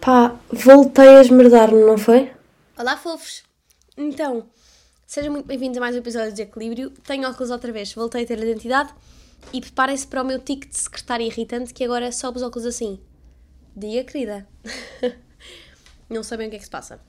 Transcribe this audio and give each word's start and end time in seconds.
Pá, 0.00 0.40
voltei 0.50 1.16
a 1.16 1.20
esmerdar-me, 1.20 1.84
não 1.84 1.98
foi? 1.98 2.32
Olá, 2.78 2.96
fofos! 2.96 3.42
Então, 3.96 4.46
sejam 5.06 5.32
muito 5.32 5.44
bem-vindos 5.44 5.76
a 5.76 5.80
mais 5.80 5.94
um 5.94 5.98
episódio 5.98 6.32
de 6.32 6.42
Equilíbrio. 6.42 6.90
Tenho 7.06 7.28
óculos 7.28 7.50
outra 7.50 7.70
vez, 7.70 7.92
voltei 7.92 8.24
a 8.24 8.26
ter 8.26 8.38
a 8.38 8.42
identidade 8.42 8.94
e 9.52 9.60
preparem-se 9.60 10.06
para 10.06 10.22
o 10.22 10.24
meu 10.24 10.38
tique 10.38 10.66
de 10.66 10.76
secretária 10.76 11.24
irritante 11.24 11.74
que 11.74 11.84
agora 11.84 12.10
sobe 12.10 12.38
os 12.38 12.42
óculos 12.42 12.66
assim. 12.66 12.98
Diga, 13.76 14.04
querida. 14.04 14.48
não 16.08 16.22
sabem 16.22 16.46
o 16.46 16.50
que 16.50 16.56
é 16.56 16.58
que 16.58 16.64
se 16.64 16.70
passa. 16.70 17.00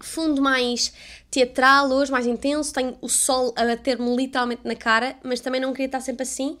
Fundo 0.00 0.40
mais 0.40 0.92
teatral 1.30 1.90
hoje, 1.90 2.10
mais 2.10 2.26
intenso, 2.26 2.72
tenho 2.72 2.96
o 3.00 3.08
sol 3.08 3.52
a 3.56 3.64
bater-me 3.64 4.16
literalmente 4.16 4.62
na 4.64 4.74
cara, 4.74 5.16
mas 5.22 5.40
também 5.40 5.60
não 5.60 5.72
queria 5.72 5.86
estar 5.86 6.00
sempre 6.00 6.22
assim. 6.22 6.58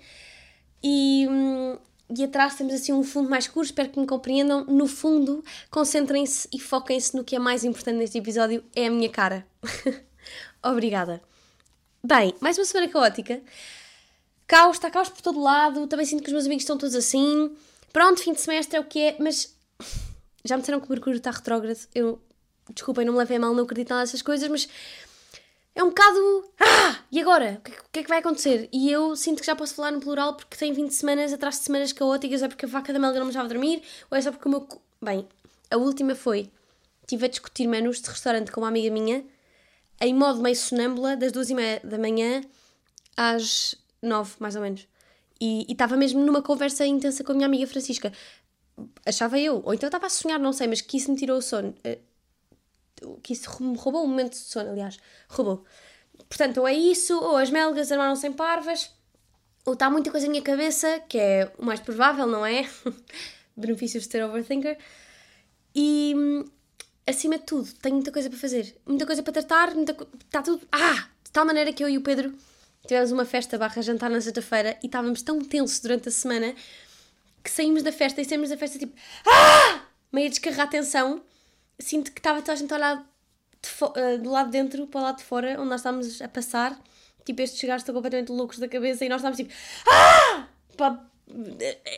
E, 0.82 1.26
hum, 1.28 1.78
e 2.10 2.22
atrás 2.24 2.54
temos 2.54 2.74
assim 2.74 2.92
um 2.92 3.02
fundo 3.02 3.30
mais 3.30 3.44
escuro, 3.44 3.64
espero 3.64 3.88
que 3.88 3.98
me 3.98 4.06
compreendam. 4.06 4.64
No 4.64 4.86
fundo, 4.86 5.42
concentrem-se 5.70 6.48
e 6.52 6.60
foquem-se 6.60 7.16
no 7.16 7.24
que 7.24 7.36
é 7.36 7.38
mais 7.38 7.64
importante 7.64 7.96
neste 7.96 8.18
episódio, 8.18 8.62
é 8.74 8.86
a 8.86 8.90
minha 8.90 9.08
cara. 9.08 9.46
Obrigada. 10.62 11.22
Bem, 12.02 12.34
mais 12.40 12.58
uma 12.58 12.64
semana 12.64 12.90
caótica. 12.90 13.42
Caos, 14.46 14.76
está 14.76 14.90
caos 14.90 15.08
por 15.08 15.22
todo 15.22 15.40
lado, 15.40 15.86
também 15.86 16.04
sinto 16.04 16.22
que 16.22 16.28
os 16.28 16.32
meus 16.32 16.44
amigos 16.44 16.62
estão 16.62 16.76
todos 16.76 16.94
assim. 16.94 17.56
Pronto, 17.92 18.20
fim 18.20 18.32
de 18.32 18.40
semestre 18.40 18.76
é 18.76 18.80
o 18.80 18.84
que 18.84 19.00
é, 19.00 19.16
mas 19.18 19.54
já 20.44 20.56
me 20.56 20.60
disseram 20.60 20.80
que 20.80 20.86
o 20.86 20.90
Mercúrio 20.90 21.16
está 21.16 21.30
retrógrado. 21.30 21.78
Eu, 21.94 22.20
desculpem, 22.74 23.06
não 23.06 23.14
me 23.14 23.18
levei 23.20 23.38
a 23.38 23.40
mal, 23.40 23.54
não 23.54 23.64
acredito 23.64 23.90
nada 23.90 24.02
dessas 24.02 24.20
coisas, 24.20 24.46
mas 24.48 24.68
é 25.74 25.82
um 25.82 25.88
bocado. 25.88 26.50
Ah! 26.60 27.00
E 27.10 27.20
agora? 27.20 27.58
O 27.58 27.62
que, 27.62 27.70
o 27.72 27.84
que, 27.92 27.98
é 28.00 28.02
que 28.02 28.08
vai 28.08 28.18
acontecer? 28.18 28.68
E 28.72 28.90
eu 28.90 29.16
sinto 29.16 29.40
que 29.40 29.46
já 29.46 29.56
posso 29.56 29.74
falar 29.74 29.90
no 29.90 30.00
plural 30.00 30.34
porque 30.34 30.56
tem 30.56 30.72
20 30.72 30.90
semanas 30.90 31.32
atrás 31.32 31.58
de 31.58 31.64
semanas 31.64 31.92
caóticas, 31.92 32.42
é 32.42 32.48
porque 32.48 32.64
a 32.64 32.68
vaca 32.68 32.92
da 32.92 32.98
Melga 32.98 33.18
não 33.18 33.26
me 33.26 33.30
estava 33.30 33.46
a 33.46 33.48
dormir, 33.48 33.82
ou 34.10 34.16
é 34.16 34.20
só 34.20 34.30
porque 34.30 34.48
o 34.48 34.50
meu. 34.50 34.68
Bem, 35.02 35.26
a 35.70 35.76
última 35.76 36.14
foi. 36.14 36.50
Estive 37.02 37.26
a 37.26 37.28
discutir 37.28 37.66
menus 37.66 38.00
de 38.00 38.08
restaurante 38.08 38.50
com 38.50 38.60
uma 38.60 38.68
amiga 38.68 38.90
minha, 38.90 39.24
em 40.00 40.14
modo 40.14 40.40
meio 40.40 40.56
sonâmbula, 40.56 41.16
das 41.16 41.32
duas 41.32 41.50
e 41.50 41.54
meia 41.54 41.80
da 41.84 41.98
manhã 41.98 42.42
às 43.16 43.74
nove, 44.00 44.32
mais 44.38 44.56
ou 44.56 44.62
menos. 44.62 44.86
E 45.40 45.66
estava 45.70 45.96
mesmo 45.96 46.24
numa 46.24 46.40
conversa 46.40 46.86
intensa 46.86 47.22
com 47.22 47.32
a 47.32 47.34
minha 47.34 47.46
amiga 47.46 47.66
Francisca. 47.66 48.12
Achava 49.04 49.38
eu, 49.38 49.62
ou 49.64 49.74
então 49.74 49.88
estava 49.88 50.06
a 50.06 50.10
sonhar, 50.10 50.38
não 50.38 50.52
sei, 50.52 50.66
mas 50.66 50.80
que 50.80 50.96
isso 50.96 51.10
me 51.10 51.16
tirou 51.16 51.38
o 51.38 51.42
sono. 51.42 51.74
Que 53.22 53.32
isso 53.32 53.62
me 53.62 53.76
roubou 53.76 54.04
um 54.04 54.08
momento 54.08 54.32
de 54.32 54.38
sono, 54.38 54.70
aliás. 54.70 54.98
Roubou. 55.28 55.64
Portanto, 56.28 56.58
ou 56.58 56.68
é 56.68 56.74
isso, 56.74 57.18
ou 57.18 57.36
as 57.36 57.50
melgas 57.50 57.90
armaram-se 57.90 58.26
em 58.26 58.32
parvas, 58.32 58.90
ou 59.64 59.72
está 59.72 59.90
muita 59.90 60.10
coisa 60.10 60.26
na 60.26 60.30
minha 60.30 60.42
cabeça, 60.42 61.00
que 61.08 61.18
é 61.18 61.52
o 61.58 61.64
mais 61.64 61.80
provável, 61.80 62.26
não 62.26 62.44
é? 62.44 62.68
Benefícios 63.56 64.04
de 64.04 64.12
ser 64.12 64.24
overthinker. 64.24 64.78
E, 65.74 66.14
acima 67.06 67.38
de 67.38 67.44
tudo, 67.44 67.72
tenho 67.80 67.96
muita 67.96 68.12
coisa 68.12 68.28
para 68.28 68.38
fazer. 68.38 68.76
Muita 68.86 69.06
coisa 69.06 69.22
para 69.22 69.32
tratar, 69.32 69.74
muita 69.74 69.96
está 70.24 70.42
tudo... 70.42 70.66
Ah! 70.70 71.08
De 71.24 71.30
tal 71.32 71.44
maneira 71.44 71.72
que 71.72 71.82
eu 71.82 71.88
e 71.88 71.98
o 71.98 72.00
Pedro 72.00 72.32
tivemos 72.86 73.10
uma 73.10 73.24
festa 73.24 73.58
barra 73.58 73.82
jantar 73.82 74.10
na 74.10 74.20
sexta-feira 74.20 74.78
e 74.82 74.86
estávamos 74.86 75.22
tão 75.22 75.40
tensos 75.40 75.80
durante 75.80 76.08
a 76.08 76.12
semana 76.12 76.54
que 77.42 77.50
saímos 77.50 77.82
da 77.82 77.90
festa 77.90 78.20
e 78.20 78.24
saímos 78.24 78.50
da 78.50 78.56
festa 78.56 78.78
tipo... 78.78 78.94
Ah! 79.26 79.86
Meio 80.12 80.28
a 80.28 80.30
descarregar 80.30 80.66
a 80.66 80.70
tensão. 80.70 81.22
Sinto 81.78 82.12
que 82.12 82.20
estava 82.20 82.40
toda 82.40 82.52
a 82.52 82.56
gente 82.56 82.72
a 82.72 82.76
olhar 82.76 83.14
de 83.62 84.18
do 84.18 84.30
lado 84.30 84.46
de 84.46 84.52
dentro 84.52 84.86
para 84.86 85.00
o 85.00 85.04
lado 85.04 85.18
de 85.18 85.24
fora, 85.24 85.56
onde 85.58 85.70
nós 85.70 85.80
estávamos 85.80 86.20
a 86.20 86.28
passar. 86.28 86.78
Tipo, 87.24 87.42
estes 87.42 87.62
gajos 87.62 87.82
estão 87.82 87.94
completamente 87.94 88.30
loucos 88.30 88.58
da 88.58 88.68
cabeça 88.68 89.04
e 89.04 89.08
nós 89.08 89.20
estávamos 89.20 89.38
tipo. 89.38 89.52
Ah! 89.88 90.48
Para 90.76 91.00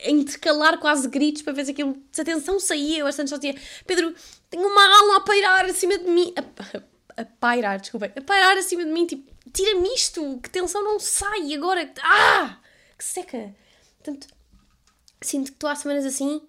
a 0.05 0.09
intercalar 0.09 0.79
quase 0.79 1.07
gritos 1.09 1.41
para 1.41 1.53
ver 1.53 1.65
se 1.65 1.71
aquilo. 1.71 2.01
Se 2.11 2.21
a 2.21 2.25
tensão 2.25 2.59
saía, 2.59 2.99
eu 2.99 3.05
bastante 3.05 3.29
só 3.29 3.37
dizia: 3.37 3.55
Pedro, 3.85 4.15
tenho 4.49 4.67
uma 4.67 4.99
alma 4.99 5.17
a 5.17 5.21
pairar 5.21 5.65
acima 5.65 5.97
de 5.97 6.09
mim. 6.09 6.33
A, 6.35 6.41
a, 6.41 7.21
a 7.21 7.25
pairar, 7.25 7.79
desculpem. 7.79 8.11
A 8.15 8.21
pairar 8.21 8.57
acima 8.57 8.85
de 8.85 8.91
mim, 8.91 9.05
tipo, 9.05 9.29
tira-me 9.51 9.93
isto, 9.93 10.39
que 10.41 10.49
tensão 10.49 10.83
não 10.83 10.99
sai 10.99 11.53
agora. 11.53 11.91
Ah! 12.01 12.57
Que 12.97 13.03
seca. 13.03 13.55
Portanto, 13.97 14.27
sinto 15.21 15.47
que 15.47 15.57
estou 15.57 15.69
há 15.69 15.75
semanas 15.75 16.05
assim 16.05 16.41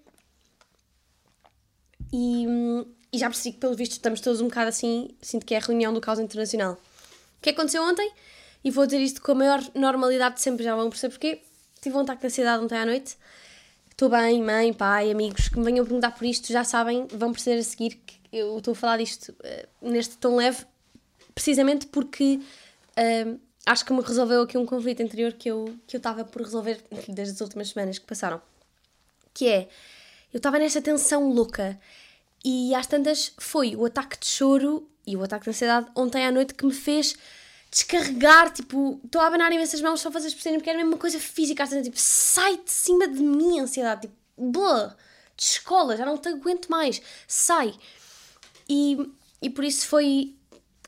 e 2.12 2.46
hum, 2.46 2.86
e 3.12 3.18
já 3.18 3.28
percebi 3.28 3.54
que, 3.54 3.60
pelo 3.60 3.74
visto, 3.74 3.92
estamos 3.92 4.20
todos 4.20 4.40
um 4.40 4.48
bocado 4.48 4.68
assim. 4.68 5.10
Sinto 5.20 5.46
que 5.46 5.54
é 5.54 5.58
a 5.58 5.60
reunião 5.60 5.92
do 5.92 6.00
caos 6.00 6.18
internacional. 6.18 6.74
O 6.74 7.40
que 7.40 7.50
aconteceu 7.50 7.82
ontem? 7.82 8.10
E 8.62 8.70
vou 8.70 8.86
dizer 8.86 9.00
isto 9.00 9.22
com 9.22 9.32
a 9.32 9.34
maior 9.34 9.62
normalidade 9.74 10.36
de 10.36 10.42
sempre, 10.42 10.64
já 10.64 10.74
vão 10.74 10.90
perceber 10.90 11.12
porquê. 11.12 11.40
Tive 11.80 11.96
um 11.96 12.00
ataque 12.00 12.20
de 12.22 12.26
ansiedade 12.26 12.62
ontem 12.62 12.76
à 12.76 12.84
noite. 12.84 13.16
Estou 13.90 14.08
bem, 14.08 14.42
mãe, 14.42 14.72
pai, 14.72 15.10
amigos 15.10 15.48
que 15.48 15.58
me 15.58 15.64
venham 15.64 15.84
perguntar 15.84 16.12
por 16.12 16.24
isto 16.24 16.52
já 16.52 16.62
sabem, 16.62 17.06
vão 17.08 17.32
perceber 17.32 17.58
a 17.58 17.64
seguir 17.64 17.96
que 17.96 18.20
eu 18.32 18.58
estou 18.58 18.72
a 18.72 18.74
falar 18.74 18.98
disto 18.98 19.30
uh, 19.30 19.90
neste 19.90 20.16
tom 20.18 20.36
leve, 20.36 20.64
precisamente 21.34 21.86
porque 21.86 22.38
uh, 22.96 23.40
acho 23.66 23.84
que 23.84 23.92
me 23.92 24.00
resolveu 24.00 24.42
aqui 24.42 24.56
um 24.56 24.64
conflito 24.64 25.02
interior 25.02 25.32
que 25.32 25.50
eu 25.50 25.76
que 25.84 25.96
eu 25.96 25.98
estava 25.98 26.24
por 26.24 26.42
resolver 26.42 26.80
desde 27.08 27.34
as 27.34 27.40
últimas 27.40 27.70
semanas 27.70 27.98
que 27.98 28.06
passaram. 28.06 28.40
Que 29.34 29.48
é, 29.48 29.68
eu 30.32 30.38
estava 30.38 30.60
nesta 30.60 30.80
tensão 30.80 31.32
louca 31.32 31.76
e 32.44 32.74
às 32.74 32.86
tantas 32.86 33.32
foi 33.38 33.74
o 33.74 33.84
ataque 33.84 34.18
de 34.18 34.26
choro 34.26 34.88
e 35.06 35.16
o 35.16 35.22
ataque 35.22 35.44
de 35.44 35.50
ansiedade 35.50 35.88
ontem 35.94 36.24
à 36.24 36.30
noite 36.30 36.54
que 36.54 36.64
me 36.64 36.72
fez 36.72 37.16
descarregar, 37.70 38.52
tipo, 38.52 39.00
estou 39.04 39.20
a 39.20 39.26
abanar 39.26 39.52
imensas 39.52 39.80
mãos 39.80 40.00
só 40.00 40.10
fazer 40.10 40.30
perceberem 40.30 40.58
porque 40.58 40.70
era 40.70 40.78
mesmo 40.78 40.92
uma 40.92 40.98
coisa 40.98 41.18
física, 41.18 41.62
às 41.62 41.70
tantas, 41.70 41.84
tipo, 41.84 41.98
sai 41.98 42.56
de 42.56 42.70
cima 42.70 43.06
de 43.06 43.20
mim 43.20 43.60
a 43.60 43.62
ansiedade, 43.64 44.02
tipo, 44.02 44.14
blá, 44.36 44.96
de 45.36 45.42
escola, 45.42 45.96
já 45.96 46.06
não 46.06 46.16
te 46.16 46.28
aguento 46.28 46.68
mais, 46.68 47.02
sai. 47.26 47.74
E, 48.68 49.10
e 49.42 49.50
por 49.50 49.64
isso 49.64 49.86
foi, 49.86 50.34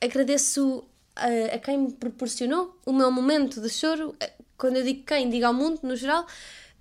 agradeço 0.00 0.84
a, 1.14 1.54
a 1.54 1.58
quem 1.58 1.78
me 1.78 1.92
proporcionou 1.92 2.78
o 2.86 2.92
meu 2.92 3.10
momento 3.10 3.60
de 3.60 3.68
choro, 3.68 4.16
quando 4.56 4.76
eu 4.76 4.82
digo 4.82 5.04
quem, 5.04 5.28
digo 5.28 5.46
ao 5.46 5.54
mundo 5.54 5.80
no 5.82 5.96
geral, 5.96 6.26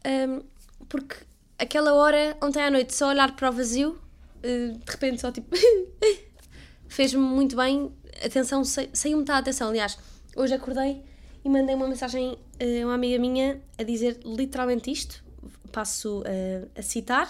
um, 0.05 0.41
porque 0.87 1.15
aquela 1.57 1.93
hora, 1.93 2.37
ontem 2.41 2.63
à 2.63 2.71
noite, 2.71 2.95
só 2.95 3.09
olhar 3.09 3.35
para 3.35 3.49
o 3.49 3.53
vazio 3.53 3.99
de 4.41 4.79
repente 4.85 5.21
só 5.21 5.31
tipo. 5.31 5.55
fez-me 6.87 7.21
muito 7.21 7.55
bem. 7.55 7.91
Atenção, 8.23 8.63
saiu-me 8.65 9.25
a 9.29 9.37
atenção. 9.37 9.69
Aliás, 9.69 9.97
hoje 10.35 10.53
acordei 10.53 11.03
e 11.43 11.49
mandei 11.49 11.75
uma 11.75 11.87
mensagem 11.87 12.37
a 12.59 12.85
uma 12.85 12.95
amiga 12.95 13.17
minha 13.19 13.61
a 13.77 13.83
dizer 13.83 14.19
literalmente 14.25 14.91
isto. 14.91 15.23
Passo 15.71 16.23
a, 16.25 16.79
a 16.79 16.81
citar. 16.81 17.29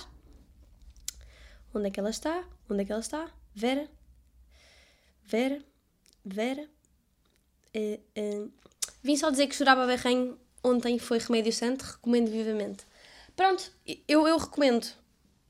Onde 1.74 1.88
é 1.88 1.92
que 1.92 2.00
ela 2.00 2.10
está? 2.10 2.44
Onde 2.70 2.82
é 2.82 2.86
que 2.86 2.92
ela 2.92 3.02
está? 3.02 3.30
Vera? 3.54 3.88
Vera? 5.24 5.62
Vera? 6.26 6.68
Uh, 7.76 8.00
uh, 8.18 8.52
vim 9.04 9.16
só 9.16 9.30
dizer 9.30 9.46
que 9.46 9.56
chorava 9.56 9.86
berrenho 9.86 10.40
ontem 10.64 10.98
foi 10.98 11.20
Remédio 11.20 11.54
Santo, 11.54 11.84
recomendo 11.84 12.32
vivamente. 12.32 12.86
Pronto, 13.36 13.72
eu, 14.08 14.28
eu 14.28 14.38
recomendo 14.38 14.88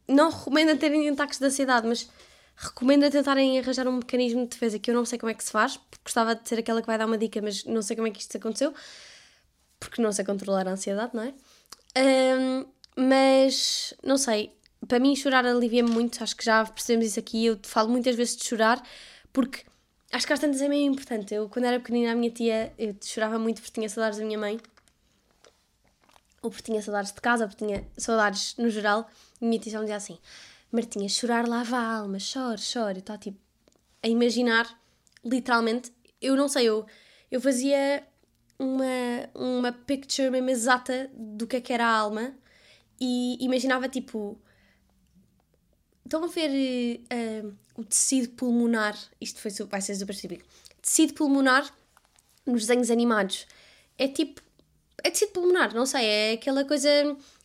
não 0.09 0.29
recomendo 0.29 0.71
a 0.71 0.75
terem 0.75 1.07
ataques 1.09 1.39
de 1.39 1.45
ansiedade, 1.45 1.87
mas 1.87 2.09
recomendo 2.55 3.05
a 3.05 3.09
tentarem 3.09 3.59
arranjar 3.59 3.87
um 3.87 3.93
mecanismo 3.93 4.43
de 4.43 4.49
defesa 4.49 4.79
que 4.79 4.91
eu 4.91 4.95
não 4.95 5.05
sei 5.05 5.17
como 5.17 5.29
é 5.29 5.33
que 5.33 5.43
se 5.43 5.51
faz, 5.51 5.77
porque 5.77 6.03
gostava 6.03 6.35
de 6.35 6.47
ser 6.47 6.59
aquela 6.59 6.81
que 6.81 6.87
vai 6.87 6.97
dar 6.97 7.05
uma 7.05 7.17
dica, 7.17 7.41
mas 7.41 7.63
não 7.63 7.81
sei 7.81 7.95
como 7.95 8.07
é 8.07 8.11
que 8.11 8.19
isto 8.19 8.35
aconteceu, 8.35 8.73
porque 9.79 10.01
não 10.01 10.11
sei 10.11 10.25
controlar 10.25 10.67
a 10.67 10.71
ansiedade, 10.71 11.15
não 11.15 11.23
é? 11.23 11.33
Um, 11.97 12.65
mas 12.97 13.93
não 14.03 14.17
sei, 14.17 14.53
para 14.87 14.99
mim 14.99 15.15
chorar 15.15 15.45
alivia-me 15.45 15.89
muito, 15.89 16.21
acho 16.23 16.35
que 16.35 16.43
já 16.43 16.65
percebemos 16.65 17.07
isso 17.07 17.19
aqui. 17.19 17.45
Eu 17.45 17.59
falo 17.63 17.89
muitas 17.89 18.15
vezes 18.15 18.35
de 18.35 18.45
chorar 18.45 18.81
porque 19.31 19.61
acho 20.11 20.25
que 20.25 20.33
às 20.33 20.39
tantas 20.39 20.61
é 20.61 20.67
meio 20.67 20.91
importante. 20.91 21.33
Eu, 21.33 21.49
quando 21.49 21.65
era 21.65 21.79
pequenina, 21.79 22.11
a 22.11 22.15
minha 22.15 22.31
tia, 22.31 22.73
eu 22.77 22.95
chorava 23.01 23.39
muito 23.39 23.61
porque 23.61 23.73
tinha 23.73 23.89
saudades 23.89 24.19
da 24.19 24.25
minha 24.25 24.39
mãe 24.39 24.59
ou 26.41 26.49
porque 26.49 26.71
tinha 26.71 26.81
saudades 26.81 27.11
de 27.11 27.21
casa, 27.21 27.43
ou 27.43 27.49
porque 27.49 27.65
tinha 27.65 27.87
saudades 27.97 28.55
no 28.57 28.69
geral, 28.69 29.09
e 29.41 29.45
minha 29.45 29.59
tia 29.59 29.79
dizia 29.79 29.95
assim: 29.95 30.17
Martinha, 30.71 31.09
chorar 31.09 31.47
lava 31.47 31.77
a 31.77 31.95
alma, 31.97 32.19
chore, 32.19 32.61
chore. 32.61 32.99
Está 32.99 33.17
tipo 33.17 33.39
a 34.01 34.07
imaginar, 34.07 34.79
literalmente, 35.23 35.91
eu 36.21 36.35
não 36.35 36.47
sei, 36.47 36.65
eu, 36.65 36.85
eu 37.29 37.41
fazia 37.41 38.05
uma, 38.57 39.29
uma 39.33 39.71
picture 39.71 40.29
mesmo 40.29 40.49
exata 40.49 41.09
do 41.13 41.47
que 41.47 41.57
é 41.57 41.61
que 41.61 41.73
era 41.73 41.85
a 41.85 41.97
alma 41.97 42.33
e 42.99 43.37
imaginava 43.43 43.87
tipo. 43.87 44.39
Estão 46.03 46.23
a 46.23 46.27
ver 46.27 47.01
uh, 47.13 47.55
o 47.75 47.83
tecido 47.83 48.29
pulmonar? 48.29 48.97
Isto 49.21 49.39
foi, 49.39 49.51
vai 49.67 49.79
ser 49.79 49.93
super 49.95 50.13
específico. 50.13 50.43
Tecido 50.81 51.13
pulmonar 51.13 51.71
nos 52.45 52.61
desenhos 52.61 52.89
animados 52.89 53.45
é 53.97 54.07
tipo 54.07 54.41
é 55.03 55.09
tecido 55.09 55.31
pulmonar, 55.31 55.73
não 55.73 55.85
sei, 55.85 56.05
é 56.05 56.31
aquela 56.33 56.65
coisa 56.65 56.89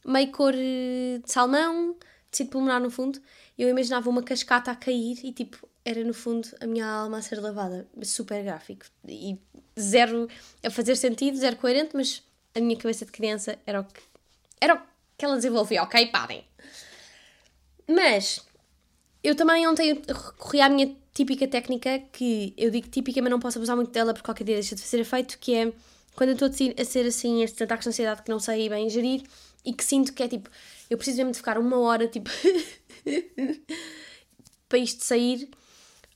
meio 0.04 0.30
cor 0.30 0.54
eh, 0.54 1.18
de 1.24 1.30
salmão, 1.30 1.96
tecido 2.30 2.50
pulmonar 2.50 2.80
no 2.80 2.90
fundo. 2.90 3.20
Eu 3.56 3.68
imaginava 3.68 4.10
uma 4.10 4.22
cascata 4.22 4.70
a 4.70 4.76
cair 4.76 5.18
e 5.22 5.32
tipo, 5.32 5.68
era 5.84 6.02
no 6.02 6.14
fundo 6.14 6.48
a 6.60 6.66
minha 6.66 6.86
alma 6.86 7.18
a 7.18 7.22
ser 7.22 7.40
lavada. 7.40 7.86
Super 8.02 8.42
gráfico. 8.42 8.86
E 9.06 9.38
zero 9.78 10.28
a 10.64 10.70
fazer 10.70 10.96
sentido, 10.96 11.36
zero 11.36 11.56
coerente, 11.56 11.90
mas 11.94 12.22
a 12.54 12.60
minha 12.60 12.76
cabeça 12.76 13.04
de 13.04 13.12
criança 13.12 13.58
era 13.66 13.80
o 13.80 13.84
que. 13.84 14.00
Era 14.60 14.74
o, 14.74 14.80
que 15.16 15.24
ela 15.24 15.36
desenvolveu, 15.36 15.82
ok? 15.82 16.06
Parem. 16.06 16.44
Mas 17.88 18.40
eu 19.22 19.34
também 19.34 19.66
ontem 19.68 20.02
recorri 20.06 20.60
à 20.60 20.68
minha 20.68 20.96
típica 21.12 21.46
técnica, 21.46 22.00
que 22.12 22.52
eu 22.56 22.70
digo 22.70 22.88
típica, 22.88 23.22
mas 23.22 23.30
não 23.30 23.38
posso 23.38 23.58
abusar 23.58 23.76
muito 23.76 23.92
dela 23.92 24.12
porque 24.12 24.24
qualquer 24.24 24.44
dia 24.44 24.54
deixa 24.54 24.74
de 24.74 24.80
ser 24.80 25.00
efeito, 25.00 25.38
que 25.38 25.54
é 25.54 25.72
quando 26.16 26.30
eu 26.30 26.34
estou 26.34 26.48
a 26.48 26.84
ser 26.84 27.06
assim, 27.06 27.42
estes 27.42 27.60
ataques 27.60 27.84
de 27.84 27.88
ansiedade 27.90 28.22
que 28.22 28.30
não 28.30 28.38
sei 28.38 28.68
bem 28.68 28.88
gerir 28.88 29.22
e 29.64 29.72
que 29.72 29.84
sinto 29.84 30.12
que 30.12 30.22
é 30.22 30.28
tipo, 30.28 30.48
eu 30.88 30.96
preciso 30.96 31.18
mesmo 31.18 31.32
de 31.32 31.38
ficar 31.38 31.58
uma 31.58 31.78
hora, 31.78 32.06
tipo, 32.06 32.30
para 34.68 34.78
isto 34.78 35.04
sair, 35.04 35.48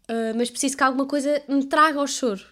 uh, 0.09 0.37
mas 0.37 0.50
preciso 0.50 0.77
que 0.77 0.83
alguma 0.83 1.06
coisa 1.06 1.43
me 1.49 1.65
traga 1.67 1.99
ao 1.99 2.06
choro. 2.06 2.45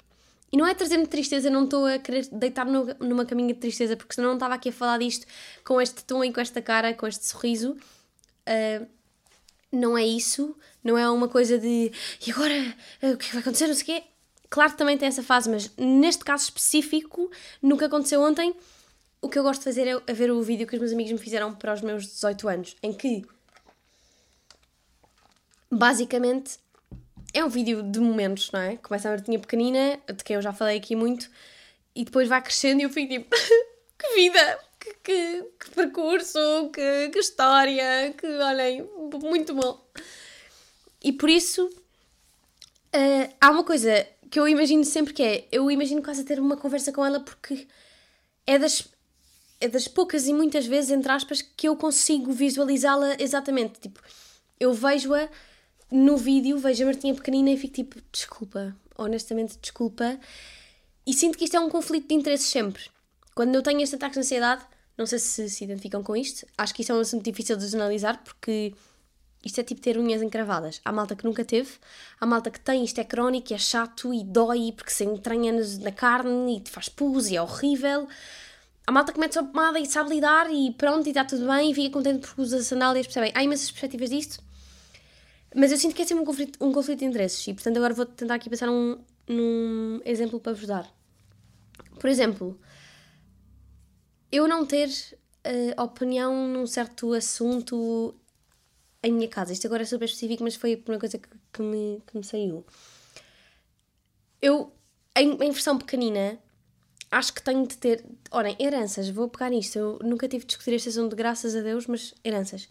E 0.52 0.56
não 0.56 0.66
é 0.66 0.74
trazer-me 0.74 1.06
tristeza, 1.06 1.50
não 1.50 1.64
estou 1.64 1.86
a 1.86 1.98
querer 1.98 2.28
deitar-me 2.30 2.94
numa 3.00 3.26
caminha 3.26 3.52
de 3.52 3.60
tristeza, 3.60 3.96
porque 3.96 4.14
senão 4.14 4.28
não 4.28 4.36
estava 4.36 4.54
aqui 4.54 4.68
a 4.68 4.72
falar 4.72 4.98
disto 4.98 5.26
com 5.64 5.80
este 5.80 6.04
tom 6.04 6.24
e 6.24 6.32
com 6.32 6.40
esta 6.40 6.62
cara, 6.62 6.94
com 6.94 7.06
este 7.06 7.26
sorriso. 7.26 7.76
Uh, 8.48 8.86
não 9.72 9.98
é 9.98 10.04
isso, 10.04 10.56
não 10.82 10.96
é 10.96 11.10
uma 11.10 11.28
coisa 11.28 11.58
de 11.58 11.92
e 12.26 12.30
agora 12.30 12.54
uh, 13.02 13.12
o 13.12 13.16
que 13.16 13.26
é 13.26 13.32
vai 13.32 13.40
acontecer, 13.40 13.66
não 13.66 13.74
sei 13.74 13.82
o 13.82 13.86
quê. 13.86 14.04
Claro 14.56 14.72
que 14.72 14.78
também 14.78 14.96
tem 14.96 15.06
essa 15.06 15.22
fase, 15.22 15.50
mas 15.50 15.70
neste 15.76 16.24
caso 16.24 16.44
específico, 16.44 17.30
no 17.60 17.76
que 17.76 17.84
aconteceu 17.84 18.22
ontem, 18.22 18.56
o 19.20 19.28
que 19.28 19.38
eu 19.38 19.42
gosto 19.42 19.58
de 19.58 19.64
fazer 19.64 20.02
é 20.06 20.12
ver 20.14 20.30
o 20.30 20.40
vídeo 20.40 20.66
que 20.66 20.74
os 20.74 20.80
meus 20.80 20.92
amigos 20.94 21.12
me 21.12 21.18
fizeram 21.18 21.54
para 21.54 21.74
os 21.74 21.82
meus 21.82 22.06
18 22.06 22.48
anos, 22.48 22.76
em 22.82 22.90
que 22.90 23.22
basicamente 25.70 26.58
é 27.34 27.44
um 27.44 27.50
vídeo 27.50 27.82
de 27.82 28.00
momentos, 28.00 28.50
não 28.50 28.60
é? 28.60 28.78
Começa 28.78 29.08
a 29.08 29.10
Martinha 29.10 29.38
pequenina, 29.38 30.00
de 30.10 30.24
quem 30.24 30.36
eu 30.36 30.40
já 30.40 30.54
falei 30.54 30.78
aqui 30.78 30.96
muito, 30.96 31.30
e 31.94 32.06
depois 32.06 32.26
vai 32.26 32.40
crescendo 32.40 32.80
e 32.80 32.84
eu 32.84 32.88
fico 32.88 33.12
tipo, 33.12 33.28
que 33.98 34.14
vida, 34.14 34.58
que, 34.80 34.94
que, 35.04 35.44
que 35.60 35.70
percurso, 35.72 36.38
que, 36.72 37.10
que, 37.10 37.18
história, 37.18 38.14
que 38.16 38.26
olhem, 38.26 38.88
muito 39.22 39.54
bom. 39.54 39.86
E 41.04 41.12
por 41.12 41.28
isso 41.28 41.66
uh, 41.66 43.34
há 43.38 43.50
uma 43.50 43.62
coisa 43.64 44.15
que 44.30 44.38
eu 44.38 44.48
imagino 44.48 44.84
sempre 44.84 45.12
que 45.12 45.22
é, 45.22 45.48
eu 45.52 45.70
imagino 45.70 46.02
quase 46.02 46.24
ter 46.24 46.40
uma 46.40 46.56
conversa 46.56 46.92
com 46.92 47.04
ela 47.04 47.20
porque 47.20 47.66
é 48.46 48.58
das, 48.58 48.88
é 49.60 49.68
das 49.68 49.88
poucas 49.88 50.26
e 50.26 50.32
muitas 50.32 50.66
vezes, 50.66 50.90
entre 50.90 51.10
aspas, 51.10 51.42
que 51.42 51.68
eu 51.68 51.76
consigo 51.76 52.32
visualizá-la 52.32 53.16
exatamente. 53.18 53.80
Tipo, 53.80 54.00
eu 54.58 54.72
vejo-a 54.72 55.28
no 55.90 56.16
vídeo, 56.16 56.58
vejo 56.58 56.82
a 56.82 56.86
Martinha 56.86 57.14
pequenina 57.14 57.50
e 57.50 57.56
fico 57.56 57.74
tipo, 57.74 58.00
desculpa, 58.12 58.76
honestamente, 58.96 59.58
desculpa. 59.60 60.18
E 61.06 61.14
sinto 61.14 61.38
que 61.38 61.44
isto 61.44 61.56
é 61.56 61.60
um 61.60 61.68
conflito 61.68 62.08
de 62.08 62.14
interesses 62.14 62.48
sempre. 62.48 62.84
Quando 63.34 63.54
eu 63.54 63.62
tenho 63.62 63.80
este 63.80 63.94
ataque 63.96 64.14
de 64.14 64.20
ansiedade, 64.20 64.64
não 64.96 65.06
sei 65.06 65.18
se 65.18 65.48
se 65.50 65.64
identificam 65.64 66.02
com 66.02 66.16
isto, 66.16 66.46
acho 66.56 66.74
que 66.74 66.82
isto 66.82 66.92
é 66.92 66.94
um 66.94 67.00
assunto 67.00 67.22
difícil 67.22 67.56
de 67.56 67.74
analisar 67.76 68.22
porque 68.24 68.72
isto 69.46 69.60
é 69.60 69.64
tipo 69.64 69.80
ter 69.80 69.96
unhas 69.96 70.20
encravadas. 70.20 70.80
Há 70.84 70.90
malta 70.90 71.14
que 71.14 71.24
nunca 71.24 71.44
teve, 71.44 71.70
há 72.20 72.26
malta 72.26 72.50
que 72.50 72.60
tem, 72.60 72.84
isto 72.84 73.00
é 73.00 73.04
crónico, 73.04 73.54
é 73.54 73.58
chato 73.58 74.12
e 74.12 74.24
dói 74.24 74.72
porque 74.72 74.90
se 74.90 75.04
entranha 75.04 75.52
na 75.80 75.92
carne 75.92 76.56
e 76.56 76.60
te 76.60 76.70
faz 76.70 76.88
pus 76.88 77.28
e 77.28 77.36
é 77.36 77.42
horrível. 77.42 78.08
Há 78.86 78.92
malta 78.92 79.12
que 79.12 79.20
mete 79.20 79.34
sua 79.34 79.44
pomada 79.44 79.78
e 79.78 79.86
sabe 79.86 80.10
lidar 80.10 80.50
e 80.52 80.72
pronto, 80.72 81.06
e 81.06 81.10
está 81.10 81.24
tudo 81.24 81.46
bem 81.46 81.70
e 81.70 81.74
fica 81.74 81.90
contente 81.90 82.26
porque 82.26 82.42
usa 82.42 82.62
sandálias, 82.62 83.06
percebem? 83.06 83.32
Há 83.34 83.42
imensas 83.42 83.70
perspectivas 83.70 84.10
disto, 84.10 84.42
mas 85.54 85.72
eu 85.72 85.78
sinto 85.78 85.94
que 85.94 86.02
é 86.02 86.04
sempre 86.04 86.22
um 86.22 86.26
conflito, 86.26 86.64
um 86.64 86.72
conflito 86.72 86.98
de 86.98 87.04
interesses 87.04 87.46
e 87.46 87.54
portanto 87.54 87.76
agora 87.76 87.94
vou 87.94 88.04
tentar 88.04 88.34
aqui 88.34 88.50
pensar 88.50 88.66
num, 88.66 88.98
num 89.28 90.00
exemplo 90.04 90.40
para 90.40 90.52
vos 90.52 90.66
dar. 90.66 90.92
Por 92.00 92.10
exemplo, 92.10 92.60
eu 94.30 94.46
não 94.46 94.66
ter 94.66 94.88
uh, 94.88 95.82
opinião 95.82 96.48
num 96.48 96.66
certo 96.66 97.12
assunto 97.12 98.14
em 99.06 99.12
minha 99.12 99.28
casa. 99.28 99.52
Isto 99.52 99.66
agora 99.66 99.82
é 99.82 99.86
super 99.86 100.04
específico, 100.04 100.42
mas 100.42 100.56
foi 100.56 100.74
a 100.74 100.76
primeira 100.76 101.00
coisa 101.00 101.18
que, 101.18 101.28
que, 101.52 101.62
me, 101.62 102.02
que 102.06 102.16
me 102.16 102.24
saiu. 102.24 102.64
Eu, 104.42 104.72
em, 105.16 105.32
em 105.32 105.50
versão 105.50 105.78
pequenina, 105.78 106.38
acho 107.10 107.32
que 107.32 107.42
tenho 107.42 107.66
de 107.66 107.76
ter. 107.76 108.04
Olhem, 108.30 108.56
heranças, 108.58 109.08
vou 109.08 109.28
pegar 109.28 109.50
nisto. 109.50 109.76
Eu 109.76 109.98
nunca 110.02 110.28
tive 110.28 110.44
de 110.44 110.48
discutir 110.48 110.74
este 110.74 110.88
assunto, 110.88 111.14
graças 111.14 111.54
a 111.54 111.60
Deus, 111.60 111.86
mas 111.86 112.14
heranças. 112.24 112.68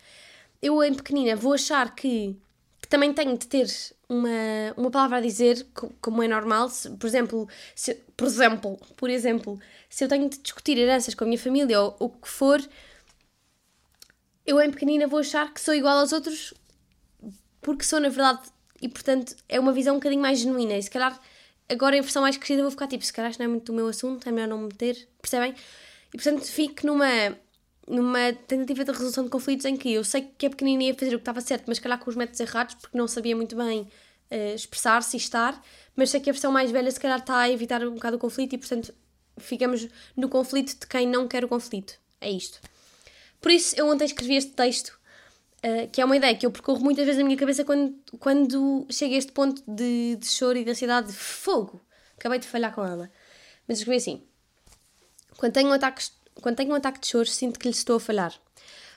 Eu, 0.61 0.83
em 0.83 0.93
pequenina, 0.93 1.35
vou 1.35 1.53
achar 1.53 1.95
que, 1.95 2.35
que 2.81 2.87
também 2.87 3.13
tenho 3.13 3.37
de 3.37 3.47
ter 3.47 3.67
uma, 4.09 4.29
uma 4.75 4.91
palavra 4.91 5.17
a 5.17 5.21
dizer, 5.21 5.65
como 6.01 6.21
é 6.21 6.27
normal. 6.27 6.69
Se, 6.69 6.89
por 6.89 7.07
exemplo, 7.07 7.47
se, 7.73 7.95
por 8.15 8.27
exemplo, 8.27 8.79
por 8.97 9.09
exemplo, 9.09 9.59
se 9.89 10.03
eu 10.03 10.09
tenho 10.09 10.29
de 10.29 10.37
discutir 10.39 10.77
heranças 10.77 11.15
com 11.15 11.23
a 11.23 11.27
minha 11.27 11.39
família 11.39 11.79
ou 11.79 11.95
o 11.99 12.09
que 12.09 12.27
for, 12.27 12.61
eu 14.45 14.61
em 14.61 14.71
pequenina 14.71 15.07
vou 15.07 15.19
achar 15.19 15.53
que 15.53 15.59
sou 15.59 15.73
igual 15.73 15.97
aos 15.97 16.11
outros 16.11 16.53
porque 17.61 17.83
sou 17.83 17.99
na 17.99 18.09
verdade 18.09 18.41
e 18.81 18.87
portanto 18.87 19.35
é 19.49 19.59
uma 19.59 19.73
visão 19.73 19.95
um 19.95 19.97
bocadinho 19.97 20.21
mais 20.21 20.39
genuína 20.39 20.77
e 20.77 20.83
se 20.83 20.89
calhar 20.89 21.19
agora 21.69 21.97
em 21.97 22.01
versão 22.01 22.21
mais 22.21 22.37
crescida 22.37 22.61
vou 22.61 22.71
ficar 22.71 22.87
tipo, 22.87 23.03
se 23.03 23.11
calhar 23.11 23.31
isto 23.31 23.39
não 23.39 23.45
é 23.45 23.49
muito 23.49 23.71
do 23.71 23.73
meu 23.73 23.87
assunto, 23.87 24.27
é 24.27 24.31
melhor 24.31 24.47
não 24.47 24.59
me 24.59 24.65
meter, 24.65 25.07
percebem? 25.21 25.55
E 26.13 26.17
portanto 26.17 26.43
fico 26.43 26.85
numa, 26.85 27.37
numa 27.87 28.33
tentativa 28.47 28.83
de 28.83 28.91
resolução 28.91 29.23
de 29.23 29.29
conflitos 29.29 29.65
em 29.65 29.75
que 29.75 29.91
eu 29.91 30.03
sei 30.03 30.29
que 30.37 30.45
é 30.45 30.49
pequenina 30.49 30.83
ia 30.83 30.93
fazer 30.93 31.15
o 31.15 31.17
que 31.17 31.21
estava 31.21 31.41
certo, 31.41 31.63
mas 31.67 31.77
se 31.77 31.83
calhar 31.83 31.99
com 31.99 32.09
os 32.09 32.15
métodos 32.15 32.39
errados 32.39 32.75
porque 32.75 32.97
não 32.97 33.07
sabia 33.07 33.35
muito 33.35 33.55
bem 33.55 33.81
uh, 33.81 34.55
expressar-se 34.55 35.17
e 35.17 35.19
estar, 35.19 35.59
mas 35.95 36.09
sei 36.11 36.19
que 36.19 36.29
a 36.29 36.33
versão 36.33 36.51
mais 36.51 36.71
velha 36.71 36.91
se 36.91 36.99
calhar 36.99 37.19
está 37.19 37.39
a 37.39 37.49
evitar 37.49 37.85
um 37.85 37.95
bocado 37.95 38.17
o 38.17 38.19
conflito 38.19 38.53
e 38.53 38.57
portanto 38.57 38.93
ficamos 39.37 39.87
no 40.15 40.29
conflito 40.29 40.79
de 40.79 40.87
quem 40.87 41.07
não 41.07 41.27
quer 41.27 41.43
o 41.43 41.47
conflito. 41.47 41.95
É 42.21 42.29
isto. 42.29 42.59
Por 43.41 43.51
isso, 43.51 43.75
eu 43.77 43.87
ontem 43.87 44.05
escrevi 44.05 44.35
este 44.35 44.51
texto, 44.51 44.97
uh, 45.63 45.87
que 45.91 46.01
é 46.01 46.05
uma 46.05 46.17
ideia 46.17 46.35
que 46.35 46.45
eu 46.45 46.51
percorro 46.51 46.79
muitas 46.79 47.05
vezes 47.05 47.19
na 47.19 47.25
minha 47.25 47.37
cabeça 47.37 47.63
quando, 47.63 47.95
quando 48.19 48.87
chego 48.89 49.13
a 49.13 49.17
este 49.17 49.31
ponto 49.31 49.61
de, 49.67 50.15
de 50.15 50.27
choro 50.27 50.57
e 50.57 50.63
de 50.63 50.71
ansiedade 50.71 51.07
de 51.07 51.13
fogo. 51.13 51.79
Acabei 52.17 52.39
de 52.39 52.47
falhar 52.47 52.73
com 52.73 52.83
ela. 52.85 53.11
Mas 53.67 53.79
escrevi 53.79 53.97
assim: 53.97 54.23
quando 55.37 55.53
tenho, 55.53 55.69
um 55.69 55.73
ataque, 55.73 56.07
quando 56.41 56.55
tenho 56.55 56.71
um 56.71 56.75
ataque 56.75 56.99
de 56.99 57.07
choro, 57.07 57.27
sinto 57.27 57.59
que 57.59 57.67
lhe 57.67 57.73
estou 57.73 57.97
a 57.97 57.99
falhar. 57.99 58.33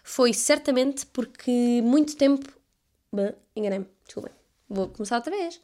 Foi 0.03 0.33
certamente 0.33 1.05
porque 1.07 1.83
muito 1.83 2.17
tempo. 2.17 2.51
Enganei-me, 3.55 3.87
desculpem. 4.05 4.33
Vou 4.69 4.89
começar 4.89 5.17
outra 5.17 5.31
vez. 5.31 5.61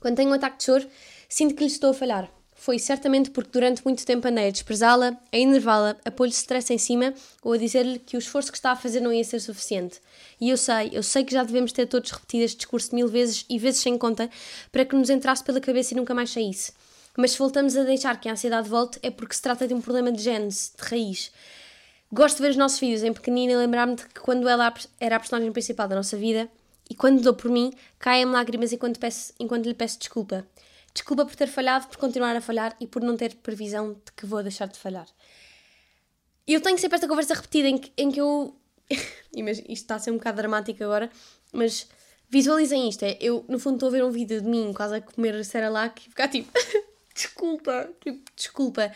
Quando 0.00 0.16
tenho 0.16 0.30
um 0.30 0.34
ataque 0.34 0.58
de 0.58 0.64
choro, 0.64 0.86
sinto 1.28 1.54
que 1.54 1.64
lhe 1.64 1.70
estou 1.70 1.90
a 1.90 1.94
falhar. 1.94 2.30
Foi 2.58 2.78
certamente 2.78 3.30
porque 3.30 3.50
durante 3.52 3.84
muito 3.84 4.04
tempo 4.04 4.26
andei 4.26 4.48
a 4.48 4.50
desprezá-la, 4.50 5.16
a 5.30 5.36
enervá-la, 5.36 5.94
a 6.04 6.10
pôr-lhe 6.10 6.32
stress 6.32 6.72
em 6.72 6.78
cima 6.78 7.12
ou 7.42 7.52
a 7.52 7.58
dizer-lhe 7.58 7.98
que 7.98 8.16
o 8.16 8.18
esforço 8.18 8.50
que 8.50 8.56
está 8.56 8.72
a 8.72 8.76
fazer 8.76 9.00
não 9.00 9.12
ia 9.12 9.22
ser 9.22 9.40
suficiente. 9.40 10.00
E 10.40 10.48
eu 10.48 10.56
sei, 10.56 10.90
eu 10.92 11.02
sei 11.02 11.22
que 11.22 11.34
já 11.34 11.44
devemos 11.44 11.70
ter 11.70 11.86
todos 11.86 12.10
repetido 12.10 12.44
este 12.44 12.56
discurso 12.56 12.94
mil 12.94 13.06
vezes 13.06 13.44
e 13.48 13.58
vezes 13.58 13.80
sem 13.80 13.96
conta 13.98 14.28
para 14.72 14.86
que 14.86 14.96
nos 14.96 15.10
entrasse 15.10 15.44
pela 15.44 15.60
cabeça 15.60 15.92
e 15.92 15.96
nunca 15.96 16.14
mais 16.14 16.30
saísse. 16.30 16.72
Mas 17.16 17.32
se 17.32 17.38
voltamos 17.38 17.76
a 17.76 17.84
deixar 17.84 18.18
que 18.18 18.28
a 18.28 18.32
ansiedade 18.32 18.68
volte 18.68 18.98
é 19.02 19.10
porque 19.10 19.34
se 19.34 19.42
trata 19.42 19.68
de 19.68 19.74
um 19.74 19.80
problema 19.80 20.10
de 20.10 20.22
gênese, 20.22 20.72
de 20.76 20.88
raiz. 20.88 21.30
Gosto 22.10 22.36
de 22.36 22.42
ver 22.42 22.50
os 22.50 22.56
nossos 22.56 22.80
vídeos 22.80 23.02
em 23.02 23.12
pequenina 23.12 23.52
e 23.52 23.56
lembrar-me 23.56 23.96
de 23.96 24.06
que 24.06 24.20
quando 24.20 24.48
ela 24.48 24.72
era 24.98 25.16
a 25.16 25.20
personagem 25.20 25.52
principal 25.52 25.86
da 25.86 25.94
nossa 25.94 26.16
vida 26.16 26.48
e 26.88 26.94
quando 26.94 27.20
dou 27.20 27.34
por 27.34 27.50
mim, 27.50 27.72
caem-me 27.98 28.32
lágrimas 28.32 28.72
enquanto, 28.72 28.98
peço, 28.98 29.32
enquanto 29.38 29.66
lhe 29.66 29.74
peço 29.74 29.98
desculpa. 29.98 30.46
Desculpa 30.96 31.26
por 31.26 31.36
ter 31.36 31.46
falhado, 31.46 31.88
por 31.88 31.98
continuar 31.98 32.34
a 32.34 32.40
falhar 32.40 32.74
e 32.80 32.86
por 32.86 33.02
não 33.02 33.18
ter 33.18 33.34
previsão 33.36 33.92
de 33.92 34.12
que 34.16 34.24
vou 34.24 34.42
deixar 34.42 34.66
de 34.66 34.78
falhar. 34.78 35.06
Eu 36.46 36.58
tenho 36.62 36.78
sempre 36.78 36.94
esta 36.94 37.06
conversa 37.06 37.34
repetida 37.34 37.68
em 37.68 37.76
que, 37.76 37.92
em 37.98 38.10
que 38.10 38.18
eu. 38.18 38.56
isto 38.88 39.70
está 39.70 39.96
a 39.96 39.98
ser 39.98 40.10
um 40.10 40.16
bocado 40.16 40.38
dramático 40.38 40.82
agora, 40.82 41.10
mas 41.52 41.86
visualizem 42.30 42.88
isto: 42.88 43.02
é, 43.02 43.18
eu 43.20 43.44
no 43.46 43.58
fundo 43.58 43.74
estou 43.74 43.90
a 43.90 43.92
ver 43.92 44.02
um 44.04 44.10
vídeo 44.10 44.40
de 44.40 44.48
mim 44.48 44.72
quase 44.72 44.94
a 44.94 45.02
comer 45.02 45.44
Cerelac 45.44 46.00
e 46.00 46.08
ficar 46.08 46.28
tipo. 46.28 46.50
desculpa, 47.14 47.90
tipo, 48.00 48.30
desculpa. 48.34 48.90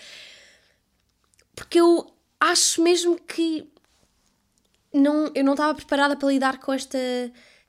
Porque 1.55 1.81
eu 1.81 2.11
acho 2.41 2.83
mesmo 2.83 3.21
que 3.21 3.71
não, 4.91 5.31
eu 5.35 5.45
não 5.45 5.53
estava 5.53 5.75
preparada 5.75 6.17
para 6.17 6.29
lidar 6.29 6.59
com 6.61 6.73
esta 6.73 6.99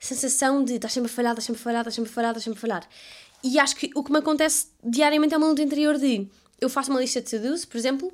sensação 0.00 0.64
de 0.64 0.76
estás 0.76 0.94
sempre 0.94 1.12
a 1.12 1.14
falhar, 1.14 1.32
estás 1.32 1.44
sempre 1.44 1.60
a 1.60 1.64
falhar, 1.64 1.80
estás 1.82 1.94
sempre 1.94 2.10
a 2.10 2.14
falhar, 2.14 2.30
estás 2.30 2.44
sempre 2.44 2.58
a 2.58 2.60
falhar. 2.62 2.88
E 3.44 3.58
acho 3.58 3.76
que 3.76 3.90
o 3.94 4.04
que 4.04 4.12
me 4.12 4.18
acontece 4.18 4.68
diariamente 4.84 5.34
é 5.34 5.36
uma 5.36 5.48
luta 5.48 5.62
interior 5.62 5.98
de 5.98 6.28
eu 6.60 6.68
faço 6.68 6.90
uma 6.90 7.00
lista 7.00 7.20
de 7.20 7.28
to-dos, 7.28 7.64
por 7.64 7.76
exemplo, 7.76 8.12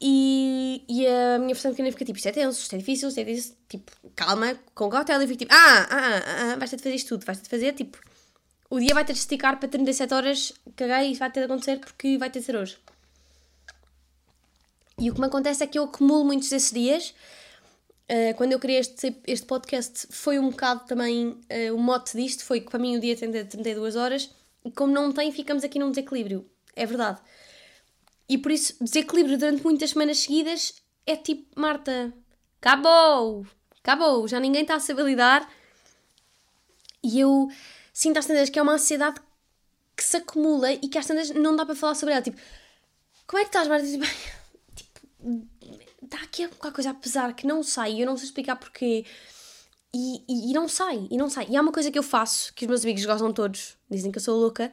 e, 0.00 0.84
e 0.88 1.06
a 1.06 1.38
minha 1.38 1.54
versão 1.54 1.72
pequena 1.72 1.90
fica 1.90 2.04
tipo, 2.04 2.16
isto 2.16 2.28
é 2.28 2.32
tenso, 2.32 2.60
isto 2.60 2.74
é 2.74 2.78
difícil, 2.78 3.08
isto 3.08 3.20
é 3.20 3.24
difícil, 3.24 3.56
tipo, 3.68 3.92
calma, 4.14 4.56
com 4.74 4.88
cautela, 4.88 5.24
e 5.24 5.26
fico 5.26 5.40
tipo, 5.40 5.52
ah, 5.52 5.56
ah, 5.58 5.88
ah, 5.90 6.52
ah 6.52 6.56
vais 6.56 6.70
ter 6.70 6.76
de 6.76 6.82
fazer 6.82 6.94
isto 6.94 7.08
tudo, 7.08 7.26
vais 7.26 7.38
ter 7.38 7.44
de 7.44 7.50
fazer, 7.50 7.72
tipo, 7.72 7.98
o 8.70 8.78
dia 8.78 8.94
vai 8.94 9.04
ter 9.04 9.12
de 9.12 9.18
esticar 9.18 9.58
para 9.58 9.68
37 9.68 10.14
horas, 10.14 10.52
caguei, 10.76 11.12
e 11.12 11.14
vai 11.14 11.30
ter 11.30 11.40
de 11.40 11.46
acontecer 11.46 11.78
porque 11.80 12.16
vai 12.16 12.30
ter 12.30 12.40
de 12.40 12.46
ser 12.46 12.56
hoje. 12.56 12.76
E 14.98 15.10
o 15.10 15.14
que 15.14 15.20
me 15.20 15.26
acontece 15.26 15.64
é 15.64 15.66
que 15.66 15.78
eu 15.78 15.84
acumulo 15.84 16.24
muitos 16.24 16.48
desses 16.48 16.70
dias. 16.70 17.14
Uh, 18.08 18.34
quando 18.36 18.52
eu 18.52 18.60
criei 18.60 18.78
este, 18.78 19.16
este 19.26 19.46
podcast, 19.46 20.06
foi 20.10 20.38
um 20.38 20.50
bocado 20.50 20.84
também 20.86 21.28
uh, 21.28 21.74
o 21.74 21.78
mote 21.78 22.16
disto: 22.16 22.44
foi 22.44 22.60
que 22.60 22.70
para 22.70 22.78
mim 22.78 22.96
o 22.96 23.00
dia 23.00 23.16
tem 23.16 23.30
de 23.30 23.44
32 23.44 23.96
horas 23.96 24.30
e 24.64 24.70
como 24.70 24.92
não 24.92 25.12
tem, 25.12 25.30
ficamos 25.30 25.62
aqui 25.62 25.78
num 25.78 25.90
desequilíbrio. 25.90 26.48
É 26.74 26.86
verdade. 26.86 27.20
E 28.28 28.38
por 28.38 28.50
isso, 28.50 28.76
desequilíbrio 28.82 29.38
durante 29.38 29.62
muitas 29.62 29.90
semanas 29.90 30.18
seguidas 30.18 30.74
é 31.06 31.16
tipo, 31.16 31.60
Marta, 31.60 32.12
acabou, 32.60 33.46
acabou, 33.82 34.26
já 34.26 34.40
ninguém 34.40 34.62
está 34.62 34.76
a 34.76 34.80
saber 34.80 35.04
lidar. 35.04 35.48
E 37.02 37.20
eu 37.20 37.48
sinto 37.92 38.18
às 38.18 38.26
tantas 38.26 38.48
que 38.48 38.58
é 38.58 38.62
uma 38.62 38.72
ansiedade 38.72 39.20
que 39.94 40.02
se 40.02 40.16
acumula 40.16 40.72
e 40.72 40.88
que 40.88 40.98
às 40.98 41.06
tantas 41.06 41.30
não 41.30 41.54
dá 41.54 41.66
para 41.66 41.74
falar 41.74 41.94
sobre 41.94 42.14
ela. 42.14 42.22
Tipo, 42.22 42.40
como 43.26 43.40
é 43.40 43.44
que 43.44 43.48
estás, 43.48 43.68
Marta? 43.68 43.86
Tipo, 44.74 45.48
está 46.02 46.18
aqui 46.22 46.44
alguma 46.44 46.72
coisa 46.72 46.90
a 46.90 46.94
pesar 46.94 47.34
que 47.34 47.46
não 47.46 47.62
sai, 47.62 48.00
eu 48.00 48.06
não 48.06 48.16
sei 48.16 48.26
explicar 48.26 48.56
porquê. 48.56 49.04
E, 49.94 50.24
e, 50.28 50.50
e, 50.50 50.52
não 50.52 50.66
sai, 50.68 51.06
e 51.10 51.16
não 51.16 51.30
sai. 51.30 51.46
E 51.48 51.56
há 51.56 51.60
uma 51.60 51.70
coisa 51.70 51.90
que 51.90 51.98
eu 51.98 52.02
faço, 52.02 52.52
que 52.54 52.64
os 52.64 52.68
meus 52.68 52.82
amigos 52.82 53.04
gostam 53.04 53.32
todos, 53.32 53.76
dizem 53.94 54.10
que 54.10 54.18
eu 54.18 54.22
sou 54.22 54.38
louca, 54.38 54.72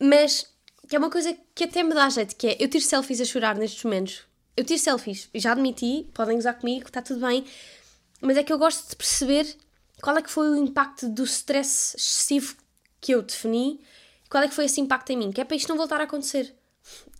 mas 0.00 0.46
que 0.88 0.96
é 0.96 0.98
uma 0.98 1.10
coisa 1.10 1.36
que 1.54 1.64
até 1.64 1.82
me 1.82 1.94
dá 1.94 2.08
jeito, 2.08 2.36
que 2.36 2.46
é, 2.48 2.56
eu 2.60 2.68
tiro 2.68 2.84
selfies 2.84 3.20
a 3.20 3.24
chorar 3.24 3.56
nestes 3.56 3.82
momentos. 3.84 4.22
Eu 4.56 4.64
tiro 4.64 4.78
selfies, 4.78 5.28
já 5.34 5.52
admiti, 5.52 6.08
podem 6.14 6.38
usar 6.38 6.54
comigo, 6.54 6.86
está 6.86 7.02
tudo 7.02 7.26
bem, 7.26 7.44
mas 8.20 8.36
é 8.36 8.42
que 8.42 8.52
eu 8.52 8.58
gosto 8.58 8.88
de 8.88 8.96
perceber 8.96 9.56
qual 10.00 10.16
é 10.16 10.22
que 10.22 10.30
foi 10.30 10.48
o 10.50 10.56
impacto 10.56 11.08
do 11.08 11.24
stress 11.24 11.96
excessivo 11.96 12.56
que 13.00 13.12
eu 13.12 13.22
defini, 13.22 13.80
qual 14.30 14.44
é 14.44 14.48
que 14.48 14.54
foi 14.54 14.66
esse 14.66 14.80
impacto 14.80 15.10
em 15.10 15.16
mim, 15.16 15.32
que 15.32 15.40
é 15.40 15.44
para 15.44 15.56
isto 15.56 15.68
não 15.68 15.76
voltar 15.76 16.00
a 16.00 16.04
acontecer. 16.04 16.54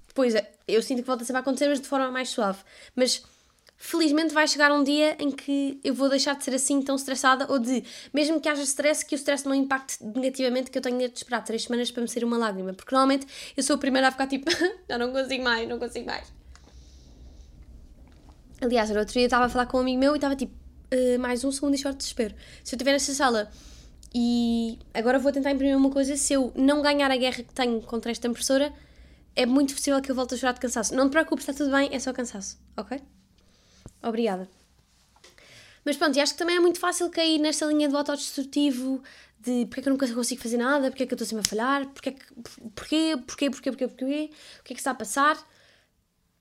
Depois, 0.07 0.35
eu 0.69 0.83
sinto 0.83 0.99
que 1.01 1.07
volta 1.07 1.25
sempre 1.25 1.39
a 1.39 1.41
acontecer, 1.41 1.69
mas 1.69 1.81
de 1.81 1.89
forma 1.89 2.11
mais 2.11 2.29
suave. 2.29 2.61
Mas 2.95 3.25
felizmente 3.77 4.33
vai 4.33 4.47
chegar 4.47 4.73
um 4.73 4.83
dia 4.83 5.17
em 5.19 5.31
que 5.31 5.79
eu 5.83 5.95
vou 5.95 6.09
deixar 6.09 6.35
de 6.37 6.45
ser 6.45 6.55
assim 6.55 6.81
tão 6.81 6.97
estressada 6.97 7.47
ou 7.51 7.59
de, 7.59 7.85
mesmo 8.13 8.41
que 8.41 8.49
haja 8.49 8.63
stress, 8.63 9.05
que 9.05 9.15
o 9.15 9.17
stress 9.17 9.45
não 9.47 9.55
impacte 9.55 10.03
negativamente, 10.03 10.71
que 10.71 10.79
eu 10.79 10.83
tenha 10.83 11.09
de 11.09 11.17
esperar 11.17 11.43
três 11.43 11.65
semanas 11.65 11.91
para 11.91 12.03
me 12.03 12.09
ser 12.09 12.25
uma 12.25 12.39
lágrima. 12.39 12.73
Porque 12.73 12.95
normalmente 12.95 13.27
eu 13.57 13.63
sou 13.63 13.77
a 13.77 13.79
primeira 13.79 14.09
a 14.09 14.11
ficar 14.11 14.27
tipo, 14.27 14.51
já 14.89 14.99
não 14.99 15.13
consigo 15.13 15.43
mais, 15.43 15.69
não 15.69 15.79
consigo 15.79 16.07
mais. 16.07 16.33
Aliás, 18.61 18.89
no 18.91 18.99
outro 18.99 19.13
dia 19.13 19.25
estava 19.25 19.47
a 19.47 19.49
falar 19.49 19.67
com 19.67 19.79
um 19.79 19.81
amigo 19.81 19.99
meu 19.99 20.15
e 20.15 20.17
estava 20.17 20.37
tipo, 20.37 20.55
uh, 20.55 21.19
mais 21.19 21.45
um 21.45 21.53
segundo 21.53 21.75
e 21.75 21.79
choro 21.79 21.95
de 21.95 21.99
desespero. 21.99 22.35
Se 22.63 22.75
eu 22.75 22.77
estiver 22.77 22.93
nessa 22.93 23.13
sala 23.13 23.51
e 24.15 24.79
agora 24.95 25.19
vou 25.19 25.33
tentar 25.33 25.51
imprimir 25.51 25.77
uma 25.77 25.91
coisa, 25.91 26.17
se 26.17 26.33
eu 26.33 26.53
não 26.55 26.81
ganhar 26.81 27.11
a 27.11 27.17
guerra 27.17 27.43
que 27.43 27.53
tenho 27.53 27.81
contra 27.83 28.11
esta 28.11 28.29
impressora, 28.29 28.73
é 29.37 29.45
muito 29.45 29.75
possível 29.75 30.01
que 30.01 30.11
eu 30.11 30.15
volte 30.15 30.35
a 30.35 30.39
chorar 30.39 30.53
de 30.53 30.61
cansaço. 30.61 30.95
Não 30.95 31.09
te 31.09 31.13
preocupes, 31.13 31.47
está 31.47 31.53
tudo 31.53 31.75
bem, 31.75 31.91
é 31.93 31.99
só 31.99 32.13
cansaço, 32.13 32.59
ok? 32.77 33.03
Obrigada. 34.05 34.49
Mas 35.85 35.97
pronto, 35.97 36.17
e 36.17 36.21
acho 36.21 36.33
que 36.33 36.39
também 36.39 36.57
é 36.57 36.61
muito 36.61 36.79
fácil 36.79 37.11
cair 37.11 37.39
nesta 37.39 37.67
linha 37.67 37.89
do 37.89 37.97
autodestrutivo 37.97 39.03
de 39.39 39.67
porque 39.67 39.81
é 39.81 39.83
que 39.83 39.89
eu 39.89 39.93
nunca 39.93 40.15
consigo 40.15 40.43
fazer 40.43 40.57
nada, 40.57 40.91
porque 40.91 41.03
é 41.03 41.07
que 41.07 41.13
eu 41.13 41.17
estou 41.17 41.27
sempre 41.27 41.45
a 41.47 41.49
falhar, 41.49 41.87
porque 41.89 42.09
é 42.09 42.13
que, 42.13 42.35
porquê, 42.75 43.17
porquê, 43.27 43.51
porquê, 43.51 43.71
porquê, 43.71 43.89
porquê, 43.89 44.31
o 44.61 44.65
que 44.65 44.73
é 44.73 44.75
que 44.75 44.81
está 44.81 44.93
a 44.93 44.95
passar. 44.95 45.37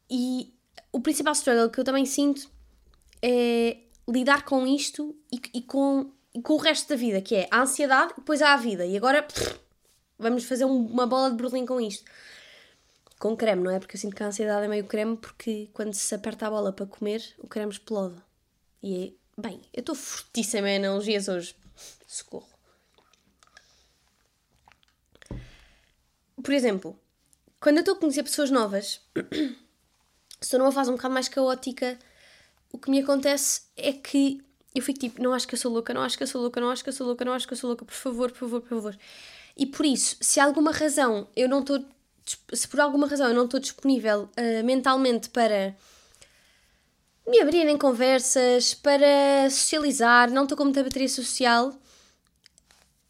E 0.09 0.53
o 0.91 1.01
principal 1.01 1.33
struggle 1.33 1.69
que 1.69 1.79
eu 1.79 1.83
também 1.83 2.05
sinto 2.05 2.49
é 3.21 3.77
lidar 4.07 4.45
com 4.45 4.65
isto 4.65 5.15
e, 5.31 5.41
e, 5.53 5.61
com, 5.61 6.11
e 6.33 6.41
com 6.41 6.53
o 6.53 6.57
resto 6.57 6.89
da 6.89 6.95
vida, 6.95 7.21
que 7.21 7.35
é 7.35 7.47
a 7.51 7.61
ansiedade, 7.61 8.13
depois 8.17 8.41
há 8.41 8.53
a 8.53 8.57
vida. 8.57 8.85
E 8.85 8.95
agora 8.95 9.23
pff, 9.23 9.59
vamos 10.17 10.45
fazer 10.45 10.63
um, 10.63 10.85
uma 10.85 11.05
bola 11.05 11.29
de 11.29 11.35
Berlim 11.35 11.65
com 11.65 11.81
isto 11.81 12.05
com 13.23 13.37
creme, 13.37 13.63
não 13.63 13.71
é? 13.71 13.79
Porque 13.79 13.95
eu 13.95 14.01
sinto 14.01 14.17
que 14.17 14.21
a 14.21 14.27
ansiedade 14.27 14.65
é 14.65 14.67
meio 14.67 14.83
creme 14.83 15.15
porque 15.15 15.69
quando 15.71 15.93
se 15.93 16.13
aperta 16.13 16.45
a 16.45 16.49
bola 16.49 16.73
para 16.73 16.85
comer, 16.85 17.23
o 17.37 17.47
creme 17.47 17.71
explode. 17.71 18.21
E 18.83 19.15
é. 19.37 19.41
Bem, 19.41 19.61
eu 19.73 19.79
estou 19.79 19.95
fortíssima 19.95 20.69
em 20.69 20.75
analogias 20.75 21.29
hoje. 21.29 21.55
Socorro. 22.05 22.49
Por 26.43 26.53
exemplo, 26.53 26.99
quando 27.61 27.77
eu 27.77 27.79
estou 27.79 27.95
a 27.95 27.97
conhecer 27.97 28.23
pessoas 28.23 28.51
novas, 28.51 28.99
estou 30.41 30.59
numa 30.59 30.73
fase 30.73 30.91
um 30.91 30.95
bocado 30.95 31.13
mais 31.13 31.29
caótica, 31.29 31.97
o 32.73 32.77
que 32.77 32.91
me 32.91 32.99
acontece 32.99 33.61
é 33.77 33.93
que 33.93 34.43
eu 34.75 34.81
fico 34.81 34.99
tipo, 34.99 35.23
não 35.23 35.33
acho 35.33 35.47
que 35.47 35.55
eu 35.55 35.59
sou 35.59 35.71
louca, 35.71 35.93
não 35.93 36.01
acho 36.01 36.17
que 36.17 36.23
eu 36.23 36.27
sou 36.27 36.41
louca, 36.41 36.59
não 36.59 36.69
acho 36.69 36.83
que 36.83 36.89
eu 36.89 36.93
sou 36.93 37.07
louca, 37.07 37.23
não 37.23 37.31
acho 37.31 37.47
que 37.47 37.53
eu 37.53 37.57
sou 37.57 37.69
louca, 37.69 37.85
por 37.85 37.95
favor, 37.95 38.31
por 38.31 38.39
favor, 38.39 38.61
por 38.61 38.69
favor. 38.69 38.97
E 39.55 39.65
por 39.65 39.85
isso, 39.85 40.17
se 40.19 40.41
há 40.41 40.43
alguma 40.43 40.73
razão 40.73 41.29
eu 41.37 41.47
não 41.47 41.61
estou 41.61 41.85
se 42.53 42.67
por 42.67 42.79
alguma 42.79 43.07
razão 43.07 43.27
eu 43.27 43.33
não 43.33 43.45
estou 43.45 43.59
disponível 43.59 44.29
uh, 44.37 44.63
mentalmente 44.63 45.29
para 45.29 45.75
me 47.27 47.39
abrir 47.39 47.67
em 47.67 47.77
conversas, 47.77 48.73
para 48.73 49.49
socializar, 49.49 50.29
não 50.29 50.43
estou 50.43 50.57
com 50.57 50.65
muita 50.65 50.83
bateria 50.83 51.09
social. 51.09 51.73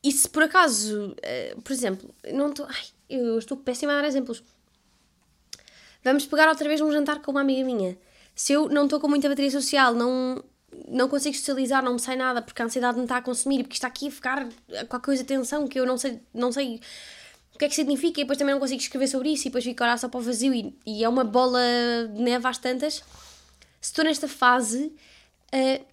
E 0.04 0.12
se 0.12 0.28
por 0.28 0.44
acaso, 0.44 1.12
uh, 1.12 1.62
por 1.62 1.72
exemplo, 1.72 2.14
não 2.32 2.50
estou. 2.50 2.66
Ai, 2.68 2.86
eu 3.10 3.38
estou 3.38 3.58
péssima 3.58 3.94
a 3.94 4.02
dar 4.02 4.08
exemplos. 4.08 4.44
Vamos 6.04 6.26
pegar 6.26 6.50
outra 6.50 6.68
vez 6.68 6.82
um 6.82 6.92
jantar 6.92 7.22
com 7.22 7.32
uma 7.32 7.42
amiga 7.42 7.64
minha. 7.64 7.98
Se 8.36 8.54
eu 8.54 8.68
não 8.68 8.86
estou 8.86 9.00
com 9.00 9.08
muita 9.08 9.30
bateria 9.30 9.52
social, 9.52 9.94
não, 9.94 10.44
não 10.88 11.08
consigo 11.08 11.36
socializar, 11.36 11.84
não 11.84 11.94
me 11.94 12.00
sai 12.00 12.16
nada 12.16 12.42
porque 12.42 12.62
a 12.62 12.66
ansiedade 12.66 12.98
me 12.98 13.04
está 13.04 13.18
a 13.18 13.22
consumir, 13.22 13.64
porque 13.64 13.76
está 13.76 13.88
aqui 13.88 14.08
a 14.08 14.12
ficar 14.12 14.50
qualquer 14.90 15.06
coisa 15.06 15.24
de 15.24 15.28
tensão 15.28 15.68
que 15.68 15.80
eu 15.80 15.86
não 15.86 15.98
sei, 15.98 16.20
não 16.34 16.52
sei 16.52 16.82
o 17.54 17.58
que 17.58 17.66
é 17.66 17.70
que 17.70 17.76
significa 17.76 18.20
e 18.20 18.24
depois 18.24 18.38
também 18.38 18.54
não 18.54 18.60
consigo 18.60 18.82
escrever 18.82 19.08
sobre 19.08 19.30
isso 19.30 19.44
e 19.44 19.50
depois 19.50 19.64
fico 19.64 19.84
a 19.84 19.88
olhar 19.88 19.98
só 19.98 20.10
para 20.10 20.20
o 20.20 20.24
vazio 20.24 20.54
e, 20.54 20.76
e 20.86 21.04
é 21.04 21.10
uma 21.10 21.24
bola 21.24 21.60
de 22.12 22.22
neve 22.22 22.48
às 22.48 22.58
tantas. 22.58 22.96
Se 23.80 23.90
estou 23.92 24.04
nesta 24.04 24.28
fase 24.28 24.86
uh, 25.54 25.86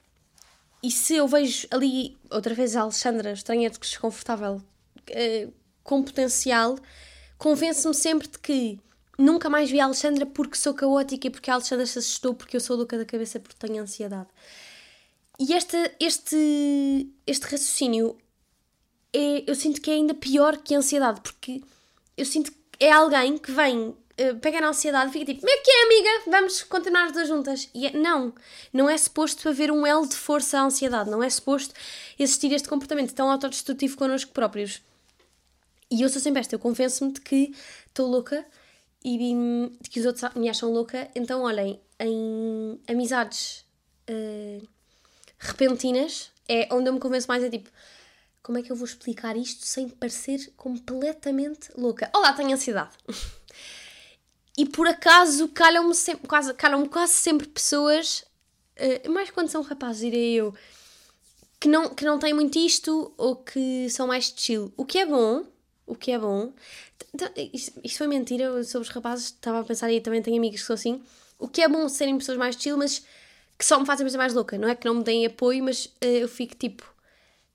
e 0.82 0.90
se 0.90 1.16
eu 1.16 1.28
vejo 1.28 1.66
ali 1.70 2.16
outra 2.30 2.54
vez 2.54 2.74
a 2.76 2.82
Alexandra 2.82 3.32
estranha 3.32 3.68
desconfortável 3.68 4.54
uh, 4.56 5.52
com 5.84 6.02
potencial, 6.02 6.78
convence-me 7.36 7.94
sempre 7.94 8.28
de 8.28 8.38
que 8.38 8.78
nunca 9.18 9.50
mais 9.50 9.70
vi 9.70 9.80
a 9.80 9.84
Alexandra 9.84 10.24
porque 10.24 10.56
sou 10.56 10.72
caótica 10.72 11.26
e 11.26 11.30
porque 11.30 11.50
a 11.50 11.54
Alexandra 11.54 11.84
se 11.84 11.98
assustou 11.98 12.34
porque 12.34 12.56
eu 12.56 12.60
sou 12.60 12.76
louca 12.76 12.96
da 12.96 13.04
cabeça 13.04 13.38
porque 13.38 13.56
tenho 13.58 13.82
ansiedade. 13.82 14.28
E 15.38 15.52
este, 15.52 15.76
este, 15.98 17.08
este 17.26 17.44
raciocínio 17.44 18.16
é, 19.12 19.44
eu 19.46 19.54
sinto 19.54 19.80
que 19.80 19.90
é 19.90 19.94
ainda 19.94 20.14
pior 20.14 20.56
que 20.58 20.74
a 20.74 20.78
ansiedade, 20.78 21.20
porque 21.20 21.62
eu 22.16 22.24
sinto 22.24 22.52
que 22.52 22.58
é 22.78 22.92
alguém 22.92 23.36
que 23.36 23.50
vem, 23.50 23.88
uh, 23.88 24.36
pega 24.40 24.60
na 24.60 24.68
ansiedade 24.68 25.10
e 25.10 25.12
fica 25.12 25.26
tipo: 25.26 25.40
Como 25.40 25.52
é 25.52 25.56
que 25.58 25.70
é, 25.70 25.84
amiga? 25.84 26.30
Vamos 26.30 26.62
continuar 26.62 27.06
as 27.06 27.12
duas 27.12 27.28
juntas. 27.28 27.68
E 27.74 27.86
é, 27.86 27.92
não, 27.92 28.32
não 28.72 28.88
é 28.88 28.96
suposto 28.96 29.48
haver 29.48 29.70
um 29.70 29.86
elo 29.86 30.06
de 30.06 30.16
força 30.16 30.58
à 30.58 30.62
ansiedade, 30.62 31.10
não 31.10 31.22
é 31.22 31.28
suposto 31.28 31.74
existir 32.18 32.52
este 32.52 32.68
comportamento 32.68 33.12
tão 33.14 33.30
autodestrutivo 33.30 33.96
connosco 33.96 34.32
próprios. 34.32 34.82
E 35.90 36.02
eu 36.02 36.08
sou 36.08 36.22
sempre 36.22 36.40
esta, 36.40 36.54
eu 36.54 36.58
convenço-me 36.58 37.12
de 37.12 37.20
que 37.20 37.52
estou 37.88 38.08
louca 38.08 38.46
e 39.04 39.18
de 39.80 39.90
que 39.90 39.98
os 39.98 40.06
outros 40.06 40.32
me 40.34 40.48
acham 40.48 40.70
louca, 40.70 41.10
então 41.16 41.42
olhem, 41.42 41.80
em 41.98 42.78
amizades 42.86 43.64
uh, 44.08 44.68
repentinas 45.38 46.30
é 46.48 46.68
onde 46.70 46.88
eu 46.88 46.92
me 46.92 47.00
convenço 47.00 47.26
mais, 47.26 47.42
é 47.42 47.50
tipo 47.50 47.70
como 48.42 48.58
é 48.58 48.62
que 48.62 48.72
eu 48.72 48.76
vou 48.76 48.86
explicar 48.86 49.36
isto 49.36 49.66
sem 49.66 49.88
parecer 49.88 50.52
completamente 50.56 51.70
louca? 51.76 52.10
Olá, 52.14 52.32
tenho 52.32 52.52
ansiedade. 52.52 52.92
e 54.56 54.66
por 54.66 54.86
acaso 54.86 55.48
calham-me 55.48 55.94
quase, 56.26 56.54
calham 56.54 56.86
quase 56.86 57.12
sempre 57.14 57.46
pessoas, 57.48 58.24
uh, 58.78 59.10
mais 59.10 59.30
quando 59.30 59.48
são 59.48 59.62
rapazes, 59.62 60.00
direi 60.00 60.34
eu, 60.34 60.54
que 61.58 61.68
não, 61.68 61.94
que 61.94 62.04
não 62.04 62.18
têm 62.18 62.32
muito 62.32 62.58
isto 62.58 63.12
ou 63.18 63.36
que 63.36 63.88
são 63.90 64.06
mais 64.06 64.32
chill. 64.34 64.72
O 64.76 64.84
que 64.84 64.98
é 64.98 65.06
bom, 65.06 65.44
o 65.86 65.94
que 65.94 66.10
é 66.10 66.18
bom. 66.18 66.52
Isto, 67.52 67.98
foi 67.98 68.06
mentira 68.06 68.64
sobre 68.64 68.88
os 68.88 68.94
rapazes, 68.94 69.26
estava 69.26 69.60
a 69.60 69.64
pensar 69.64 69.92
e 69.92 70.00
também 70.00 70.22
tenho 70.22 70.38
amigos 70.38 70.60
que 70.60 70.66
são 70.66 70.74
assim. 70.74 71.02
O 71.38 71.46
que 71.46 71.60
é 71.60 71.68
bom 71.68 71.86
serem 71.88 72.16
pessoas 72.16 72.38
mais 72.38 72.56
chill, 72.56 72.78
mas 72.78 73.04
que 73.58 73.64
só 73.64 73.78
me 73.78 73.84
fazem 73.84 74.04
parecer 74.04 74.18
mais 74.18 74.32
louca. 74.32 74.56
Não 74.56 74.68
é 74.68 74.74
que 74.74 74.86
não 74.86 74.94
me 74.94 75.04
deem 75.04 75.26
apoio, 75.26 75.62
mas 75.62 75.86
uh, 75.86 76.04
eu 76.04 76.28
fico 76.28 76.54
tipo 76.54 76.90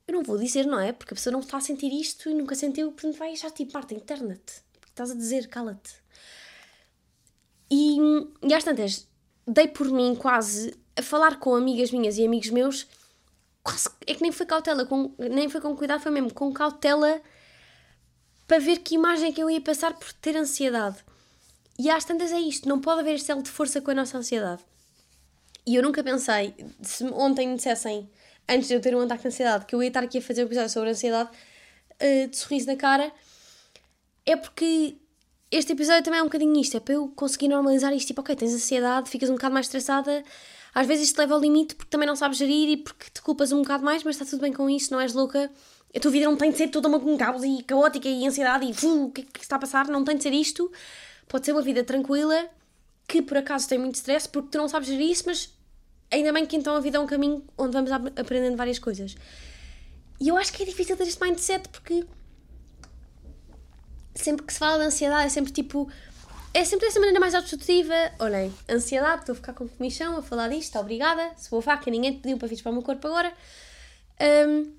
eu 0.08 0.14
não 0.14 0.24
vou 0.24 0.38
dizer, 0.38 0.66
não 0.66 0.80
é? 0.80 0.92
Porque 0.92 1.14
a 1.14 1.16
pessoa 1.16 1.34
não 1.34 1.40
está 1.40 1.58
a 1.58 1.62
sentir 1.62 1.92
isto 1.92 2.30
e 2.30 2.34
nunca 2.34 2.56
sentiu, 2.56 2.92
portanto 2.92 3.18
vai 3.18 3.34
achar 3.34 3.52
tipo, 3.52 3.74
Marta, 3.74 3.94
internet. 3.94 4.64
Estás 4.88 5.12
a 5.12 5.16
dizer, 5.16 5.48
cala-te. 5.48 5.96
E, 7.70 7.98
e 8.44 8.54
às 8.54 8.64
tantas, 8.64 9.08
dei 9.48 9.68
por 9.68 9.90
mim 9.90 10.16
quase 10.16 10.74
a 10.96 11.02
falar 11.02 11.40
com 11.40 11.56
amigas 11.56 11.92
minhas 11.92 12.18
e 12.18 12.26
amigos 12.26 12.50
meus, 12.50 12.88
quase, 13.64 13.90
é 14.06 14.14
que 14.14 14.22
nem 14.22 14.32
foi 14.32 14.46
cautela, 14.46 14.86
com, 14.86 15.14
nem 15.18 15.50
foi 15.50 15.60
com 15.60 15.76
cuidado, 15.76 16.02
foi 16.02 16.12
mesmo 16.12 16.34
com 16.34 16.54
cautela 16.54 17.22
para 18.48 18.60
ver 18.60 18.78
que 18.80 18.96
imagem 18.96 19.34
que 19.34 19.42
eu 19.42 19.50
ia 19.50 19.60
passar 19.60 19.94
por 19.96 20.14
ter 20.14 20.38
ansiedade. 20.38 21.04
E 21.78 21.90
às 21.90 22.06
tantas 22.06 22.32
é 22.32 22.40
isto, 22.40 22.70
não 22.70 22.80
pode 22.80 23.02
haver 23.02 23.16
este 23.16 23.34
de 23.42 23.50
força 23.50 23.82
com 23.82 23.92
a 23.92 23.96
nossa 23.96 24.18
ansiedade. 24.18 24.64
E 25.66 25.76
eu 25.76 25.84
nunca 25.84 26.04
pensei, 26.04 26.54
se 26.82 27.04
ontem 27.06 27.48
me 27.48 27.56
dissessem 27.56 28.10
antes 28.48 28.68
de 28.68 28.74
eu 28.74 28.82
ter 28.82 28.96
um 28.96 29.02
ataque 29.02 29.24
de 29.24 29.28
ansiedade, 29.28 29.66
que 29.66 29.76
eu 29.76 29.82
ia 29.82 29.88
estar 29.88 30.04
aqui 30.04 30.18
a 30.18 30.22
fazer 30.22 30.44
um 30.44 30.46
episódio 30.46 30.70
sobre 30.70 30.90
ansiedade, 30.90 31.30
uh, 31.30 32.28
de 32.28 32.38
sorriso 32.38 32.68
na 32.68 32.76
cara, 32.76 33.12
é 34.26 34.36
porque 34.36 34.98
este 35.52 35.74
episódio 35.74 36.04
também 36.04 36.20
é 36.20 36.24
um 36.24 36.26
bocadinho 36.26 36.60
isto, 36.60 36.76
é 36.78 36.80
para 36.80 36.96
eu 36.96 37.08
conseguir 37.10 37.48
normalizar 37.48 37.94
isto, 37.94 38.08
tipo, 38.08 38.22
ok, 38.22 38.36
tens 38.36 38.54
ansiedade, 38.54 39.10
ficas 39.10 39.30
um 39.30 39.34
bocado 39.34 39.54
mais 39.54 39.68
estressada, 39.68 40.24
às 40.74 40.88
vezes 40.88 41.08
isto 41.08 41.18
leva 41.18 41.36
ao 41.36 41.40
limite 41.40 41.76
porque 41.76 41.90
também 41.90 42.08
não 42.08 42.16
sabes 42.16 42.38
gerir 42.38 42.70
e 42.70 42.78
porque 42.78 43.06
te 43.14 43.22
culpas 43.22 43.52
um 43.52 43.62
bocado 43.62 43.84
mais, 43.84 44.04
mas 44.04 44.16
está 44.16 44.26
tudo 44.26 44.42
bem 44.42 44.52
com 44.52 44.70
isto, 44.70 44.92
não 44.92 45.00
és 45.00 45.14
louca, 45.14 45.50
a 45.96 46.00
tua 46.00 46.12
vida 46.12 46.26
não 46.26 46.36
tem 46.36 46.52
de 46.52 46.58
ser 46.58 46.68
toda 46.68 46.88
uma 46.88 46.98
um 46.98 47.18
caos 47.18 47.44
e 47.44 47.64
caótica 47.64 48.10
e 48.10 48.28
ansiedade 48.28 48.70
e 48.70 48.74
fu, 48.74 49.06
o 49.06 49.12
que 49.12 49.22
é 49.22 49.24
que 49.24 49.40
está 49.40 49.56
a 49.56 49.60
passar, 49.60 49.88
não 49.88 50.04
tem 50.04 50.18
de 50.18 50.24
ser 50.24 50.34
isto, 50.34 50.70
pode 51.28 51.46
ser 51.46 51.54
uma 51.54 51.62
vida 51.62 51.84
tranquila 51.84 52.50
que 53.08 53.22
por 53.22 53.38
acaso 53.38 53.70
tem 53.70 53.78
muito 53.78 53.96
stress 53.96 54.28
porque 54.28 54.50
tu 54.52 54.58
não 54.58 54.68
sabes 54.68 54.90
gerir 54.90 55.10
isso, 55.10 55.24
mas 55.26 55.54
ainda 56.12 56.32
bem 56.34 56.46
que 56.46 56.56
então 56.56 56.76
a 56.76 56.80
vida 56.80 56.98
é 56.98 57.00
um 57.00 57.08
caminho 57.08 57.44
onde 57.58 57.74
vamos 57.74 57.92
ap- 57.92 58.20
aprendendo 58.20 58.56
várias 58.56 58.80
coisas. 58.80 59.16
E 60.20 60.30
eu 60.30 60.38
acho 60.38 60.54
que 60.54 60.64
é 60.64 60.66
difícil 60.66 60.96
ter 60.96 61.04
este 61.04 61.22
mindset 61.22 61.68
porque 61.70 62.06
sempre 64.14 64.46
que 64.46 64.54
se 64.54 64.60
fala 64.60 64.80
de 64.80 64.86
ansiedade 64.86 65.26
é 65.26 65.30
sempre 65.30 65.52
tipo. 65.52 65.90
É 66.54 66.64
sempre 66.64 66.86
dessa 66.88 67.00
maneira 67.00 67.20
mais 67.20 67.36
autodestrutiva. 67.36 67.94
Olhem, 68.18 68.54
ansiedade, 68.70 69.22
estou 69.22 69.34
a 69.34 69.36
ficar 69.36 69.54
com 69.54 69.68
comichão 69.68 70.18
a 70.18 70.22
falar 70.22 70.48
disto, 70.48 70.80
obrigada. 70.80 71.32
Se 71.36 71.50
vou 71.50 71.62
faca, 71.62 71.92
ninguém 71.92 72.14
te 72.14 72.20
pediu 72.20 72.38
para 72.38 72.48
vir 72.48 72.62
para 72.64 72.72
o 72.72 72.74
meu 72.76 72.82
corpo 72.82 73.06
agora. 73.08 73.34
Hum, 74.48 74.74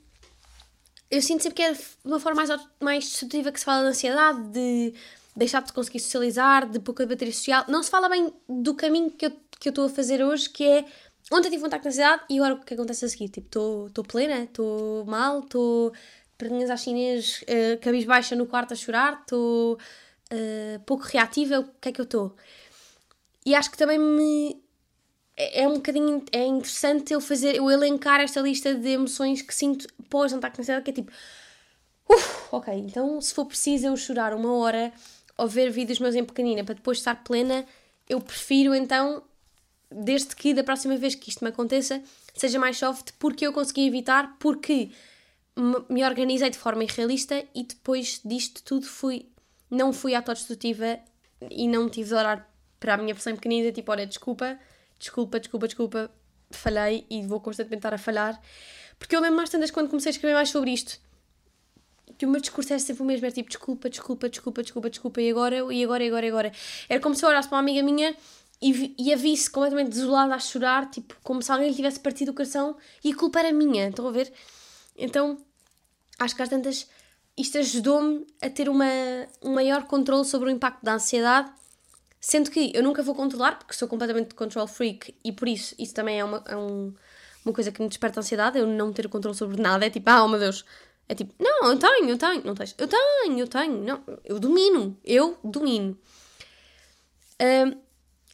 eu 1.11 1.21
sinto 1.21 1.42
sempre 1.42 1.56
que 1.56 1.62
é 1.62 1.73
de 1.73 1.80
uma 2.02 2.18
forma 2.18 2.47
mais, 2.47 2.61
mais 2.80 3.04
destrutiva 3.04 3.52
que 3.52 3.59
se 3.59 3.66
fala 3.66 3.83
de 3.83 3.88
ansiedade, 3.88 4.42
de 4.49 4.95
deixar 5.37 5.62
de 5.62 5.71
conseguir 5.71 6.00
socializar, 6.00 6.66
de 6.66 6.80
pouca 6.80 7.04
bateria 7.04 7.35
social. 7.35 7.66
Não 7.68 7.83
se 7.83 7.90
fala 7.90 8.09
bem 8.09 8.33
do 8.49 8.75
caminho 8.75 9.11
que 9.11 9.26
eu 9.26 9.33
que 9.59 9.68
eu 9.68 9.71
estou 9.71 9.87
a 9.87 9.88
fazer 9.88 10.23
hoje, 10.23 10.50
que 10.50 10.64
é 10.64 10.85
ontem 11.33 11.50
tive 11.50 11.62
um 11.62 11.66
ataque 11.66 11.83
de 11.83 11.88
ansiedade 11.88 12.23
e 12.30 12.38
agora 12.38 12.54
o 12.54 12.64
que 12.64 12.75
acontece 12.75 13.04
a 13.04 13.09
seguir? 13.09 13.28
Tipo, 13.28 13.87
estou 13.88 14.04
plena, 14.04 14.45
estou 14.45 15.04
mal, 15.06 15.40
estou 15.40 15.92
perninhas 16.38 16.71
às 16.71 16.83
chinês, 16.83 17.42
uh, 17.42 17.80
cabisbaixa 17.80 18.37
no 18.37 18.47
quarto 18.47 18.73
a 18.73 18.76
chorar, 18.76 19.21
estou 19.23 19.75
uh, 19.75 20.80
pouco 20.85 21.04
reativa, 21.04 21.61
o 21.61 21.64
que 21.80 21.88
é 21.88 21.92
que 21.92 22.00
eu 22.00 22.04
estou? 22.04 22.37
E 23.45 23.54
acho 23.54 23.71
que 23.71 23.78
também 23.78 23.99
me 23.99 24.62
é 25.37 25.62
é 25.62 25.68
um 25.68 25.75
bocadinho 25.75 26.25
é 26.33 26.45
interessante 26.45 27.12
eu 27.12 27.21
fazer, 27.21 27.56
eu 27.56 27.71
elencar 27.71 28.21
esta 28.21 28.40
lista 28.40 28.75
de 28.75 28.88
emoções 28.88 29.42
que 29.42 29.54
sinto 29.54 29.87
pós 30.09 30.33
um 30.33 30.38
ataque 30.38 30.56
de 30.56 30.62
ansiedade, 30.62 30.85
que 30.85 30.90
é 30.90 30.95
tipo, 30.95 31.12
Uf, 32.09 32.49
ok, 32.52 32.73
então 32.73 33.21
se 33.21 33.35
for 33.35 33.47
preciso 33.47 33.87
eu 33.87 33.97
chorar 33.97 34.33
uma 34.33 34.52
hora 34.54 34.92
ou 35.37 35.49
ver 35.49 35.71
vídeos 35.71 35.99
meus 35.99 36.14
em 36.14 36.25
pequenina 36.25 36.64
para 36.64 36.75
depois 36.75 36.99
estar 36.99 37.16
plena, 37.23 37.66
eu 38.09 38.21
prefiro 38.21 38.75
então, 38.75 39.23
desde 39.90 40.35
que 40.35 40.52
da 40.52 40.64
próxima 40.64 40.97
vez 40.97 41.14
que 41.14 41.31
isto 41.31 41.45
me 41.45 41.50
aconteça, 41.50 42.02
seja 42.35 42.59
mais 42.59 42.76
soft, 42.76 43.12
porque 43.19 43.47
eu 43.47 43.52
consegui 43.52 43.87
evitar, 43.87 44.37
porque 44.38 44.90
me- 45.88 46.05
organizei 46.05 46.50
de 46.50 46.59
forma 46.59 46.85
irrealista 46.85 47.45
e 47.55 47.62
depois 47.64 48.21
disto 48.25 48.62
tudo 48.62 48.87
fui, 48.87 49.26
não 49.71 49.93
fui 49.93 50.14
autodestrutiva 50.14 50.99
e 51.50 51.69
não 51.69 51.88
tive 51.88 52.09
de 52.09 52.14
olhar 52.14 52.52
para 52.78 52.95
a 52.95 52.97
minha 52.97 53.14
versão 53.14 53.35
pequenina 53.35 53.73
tipo, 53.73 53.90
olha, 53.90 54.07
desculpa, 54.07 54.59
desculpa, 54.99 55.40
desculpa, 55.40 55.66
desculpa, 55.66 56.11
falhei 56.50 57.07
e 57.09 57.23
vou 57.26 57.40
constantemente 57.40 57.78
estar 57.78 57.95
a 57.95 57.99
falhar. 57.99 58.40
Porque 58.99 59.14
eu 59.14 59.21
lembro 59.21 59.37
mais 59.37 59.50
tantas 59.50 59.71
quando 59.71 59.88
comecei 59.88 60.11
a 60.11 60.14
escrever 60.14 60.35
mais 60.35 60.49
sobre 60.50 60.71
isto, 60.73 60.99
que 62.19 62.25
o 62.25 62.28
meu 62.31 62.40
discurso 62.40 62.73
era 62.73 62.81
sempre 62.81 63.02
o 63.02 63.07
mesmo, 63.07 63.26
era 63.26 63.35
tipo 63.35 63.49
desculpa, 63.49 63.90
desculpa, 63.90 64.28
desculpa, 64.28 64.62
desculpa, 64.62 64.90
desculpa, 64.90 65.21
e 65.21 65.31
agora, 65.31 65.57
e 65.73 65.85
agora, 65.85 66.05
e 66.05 66.09
agora, 66.09 66.26
e 66.26 66.28
agora. 66.28 66.52
Era 66.88 67.00
como 67.00 67.14
se 67.14 67.25
eu 67.25 67.28
olhasse 67.28 67.49
para 67.49 67.57
uma 67.57 67.61
amiga 67.62 67.83
minha 67.83 68.16
e, 68.60 68.94
e 68.98 69.12
a 69.12 69.16
visse 69.16 69.50
completamente 69.50 69.90
desolada 69.90 70.34
a 70.34 70.38
chorar, 70.38 70.90
tipo, 70.90 71.14
como 71.22 71.42
se 71.42 71.52
alguém 71.52 71.68
lhe 71.68 71.75
tivesse 71.76 72.00
partido 72.00 72.30
o 72.30 72.34
coração 72.34 72.76
e 73.04 73.12
a 73.12 73.16
culpa 73.16 73.40
era 73.40 73.52
minha, 73.52 73.88
estão 73.88 74.06
a 74.08 74.10
ver? 74.10 74.32
Então, 74.96 75.36
acho 76.18 76.34
que 76.34 76.42
às 76.42 76.48
tantas, 76.48 76.88
isto 77.36 77.58
ajudou-me 77.58 78.26
a 78.40 78.48
ter 78.48 78.68
uma, 78.68 78.86
um 79.42 79.52
maior 79.54 79.84
controle 79.84 80.25
sobre 80.25 80.48
o 80.48 80.52
impacto 80.52 80.82
da 80.82 80.94
ansiedade, 80.94 81.50
sendo 82.20 82.50
que 82.50 82.72
eu 82.75 82.82
nunca 82.82 83.02
vou 83.02 83.14
controlar, 83.14 83.58
porque 83.58 83.75
sou 83.75 83.86
completamente 83.86 84.34
control 84.34 84.66
freak 84.66 85.14
e 85.22 85.32
por 85.32 85.46
isso, 85.48 85.75
isso 85.78 85.94
também 85.94 86.18
é 86.18 86.25
uma, 86.25 86.42
é 86.46 86.56
um- 86.56 86.94
uma 87.44 87.52
coisa 87.52 87.70
que 87.70 87.80
me 87.80 87.88
desperta 87.88 88.20
ansiedade, 88.20 88.58
eu 88.58 88.66
não 88.66 88.92
ter 88.92 89.08
controle 89.08 89.36
sobre 89.36 89.60
nada, 89.60 89.86
é 89.86 89.90
tipo, 89.90 90.08
ah, 90.10 90.25
oh 90.25 90.28
meu 90.28 90.40
Deus, 90.40 90.64
é 91.08 91.14
tipo, 91.14 91.32
não, 91.38 91.70
eu 91.70 91.78
tenho, 91.78 92.08
eu 92.08 92.18
tenho, 92.18 92.42
não 92.44 92.54
tens, 92.54 92.75
eu 92.76 92.88
tenho, 92.88 93.38
eu 93.38 93.46
tenho, 93.46 93.84
não, 93.84 94.02
eu 94.25 94.40
domino, 94.40 94.98
eu 95.04 95.38
domino. 95.44 95.96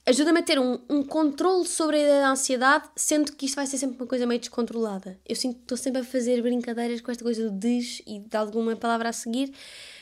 Ajuda-me 0.05 0.41
a 0.41 0.43
ter 0.43 0.59
um, 0.59 0.81
um 0.91 1.05
controle 1.05 1.65
sobre 1.67 1.97
a 1.97 2.01
ideia 2.01 2.21
da 2.23 2.31
ansiedade, 2.31 2.89
sendo 2.97 3.33
que 3.33 3.47
isto 3.47 3.55
vai 3.55 3.67
ser 3.67 3.79
sempre 3.79 3.97
uma 3.97 4.07
coisa 4.07 4.27
meio 4.27 4.41
descontrolada. 4.41 5.19
Eu 5.25 5.37
sinto 5.37 5.57
que 5.57 5.63
estou 5.63 5.77
sempre 5.79 6.01
a 6.01 6.05
fazer 6.05 6.43
brincadeiras 6.43 7.01
com 7.01 7.11
esta 7.13 7.23
coisa 7.23 7.49
do 7.49 7.57
des 7.57 8.03
e 8.05 8.19
de 8.19 8.37
alguma 8.37 8.75
palavra 8.75 9.11
a 9.11 9.13
seguir, 9.13 9.55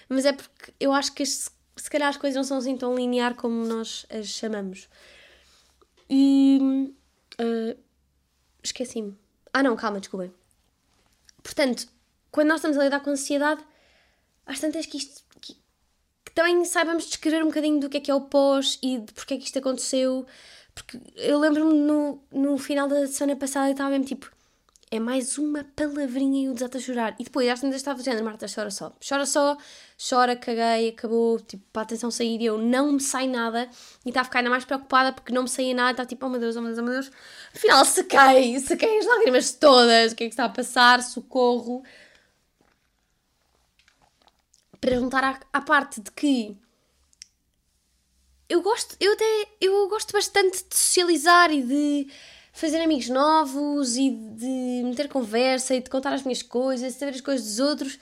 mas 0.09 0.25
é 0.25 0.33
porque 0.33 0.73
eu 0.81 0.93
acho 0.93 1.13
que 1.13 1.23
este- 1.23 1.51
se 1.77 1.91
calhar 1.91 2.09
as 2.09 2.17
coisas 2.17 2.35
não 2.37 2.45
são 2.45 2.57
assim 2.59 2.77
tão 2.79 2.95
linear 2.95 3.35
como 3.35 3.65
nós 3.67 4.07
as 4.11 4.27
chamamos. 4.29 4.89
E. 6.09 6.93
ah, 7.39 7.77
Esqueci-me. 8.63 9.17
Ah, 9.53 9.63
não, 9.63 9.75
calma, 9.77 10.01
desculpem. 10.01 10.33
Portanto, 11.43 11.89
quando 12.31 12.49
nós 12.49 12.59
estamos 12.59 12.77
a 12.79 12.85
lidar 12.85 13.01
com 13.01 13.11
ansiedade, 13.11 13.63
às 14.47 14.61
tantas 14.61 14.87
que 14.87 14.99
isto. 14.99 15.20
Que, 16.31 16.35
que 16.35 16.35
também 16.35 16.64
saibamos 16.64 17.07
descrever 17.07 17.43
um 17.43 17.49
bocadinho 17.49 17.81
do 17.81 17.88
que 17.88 17.97
é 17.97 18.01
que 18.01 18.11
é 18.11 18.14
o 18.14 18.21
pós 18.23 18.79
e 18.83 18.99
de 18.99 19.12
porque 19.12 19.35
é 19.35 19.37
que 19.37 19.45
isto 19.45 19.59
aconteceu. 19.59 20.27
Porque 20.75 20.99
eu 21.16 21.38
lembro-me 21.38 21.75
no, 21.75 22.23
no 22.33 22.59
final 22.59 22.88
da 22.88 23.07
semana 23.07 23.38
passada 23.38 23.69
eu 23.69 23.73
estava 23.73 23.90
mesmo 23.90 24.05
tipo. 24.05 24.31
É 24.93 24.99
mais 24.99 25.38
uma 25.38 25.64
palavrinha 25.77 26.47
e 26.47 26.49
o 26.49 26.55
desata 26.55 26.79
a 26.79 26.81
chorar. 26.81 27.14
E 27.16 27.23
depois, 27.23 27.49
às 27.49 27.61
tantas 27.61 27.77
estava 27.77 27.99
dizendo, 28.01 28.25
Marta, 28.25 28.47
chora 28.53 28.73
só. 28.73 28.93
Chora 29.09 29.25
só, 29.25 29.57
chora, 30.09 30.35
caguei, 30.35 30.88
acabou. 30.88 31.38
Tipo, 31.38 31.62
para 31.73 31.83
a 31.83 31.85
atenção 31.85 32.11
sair 32.11 32.40
e 32.40 32.47
eu 32.47 32.59
não 32.59 32.93
me 32.93 33.01
sai 33.01 33.29
nada. 33.29 33.69
E 34.05 34.09
estava 34.09 34.23
a 34.23 34.25
ficar 34.25 34.40
ainda 34.40 34.51
mais 34.51 34.64
preocupada 34.64 35.12
porque 35.12 35.33
não 35.33 35.45
me 35.45 35.49
saía 35.49 35.75
nada. 35.75 35.93
Estava 35.93 36.09
tipo, 36.09 36.27
oh 36.27 36.29
meu 36.29 36.40
Deus, 36.40 36.57
oh 36.57 36.61
meu 36.61 36.75
Deus, 36.75 36.79
oh 36.81 36.83
meu 36.83 36.95
Deus. 36.95 37.12
Afinal, 37.55 37.85
sequei, 37.85 38.59
sequei 38.59 38.99
as 38.99 39.07
lágrimas 39.07 39.53
todas. 39.53 40.11
O 40.11 40.16
que 40.16 40.25
é 40.25 40.27
que 40.27 40.33
está 40.33 40.47
a 40.47 40.49
passar? 40.49 41.01
Socorro 41.05 41.85
perguntar 44.81 45.25
à, 45.25 45.40
à 45.53 45.61
parte 45.61 46.01
de 46.01 46.11
que 46.11 46.57
eu 48.49 48.62
gosto, 48.62 48.97
eu 48.99 49.12
até 49.12 49.49
eu 49.61 49.88
gosto 49.88 50.12
bastante 50.12 50.64
de 50.69 50.77
socializar 50.77 51.53
e 51.53 51.62
de 51.62 52.12
fazer 52.53 52.81
amigos 52.81 53.09
novos 53.09 53.97
e 53.97 54.11
de 54.11 54.83
meter 54.85 55.09
conversa 55.09 55.75
e 55.75 55.81
de 55.81 55.88
contar 55.88 56.12
as 56.12 56.23
minhas 56.23 56.43
coisas, 56.43 56.95
saber 56.95 57.14
as 57.14 57.21
coisas 57.21 57.47
dos 57.47 57.61
outros. 57.61 57.99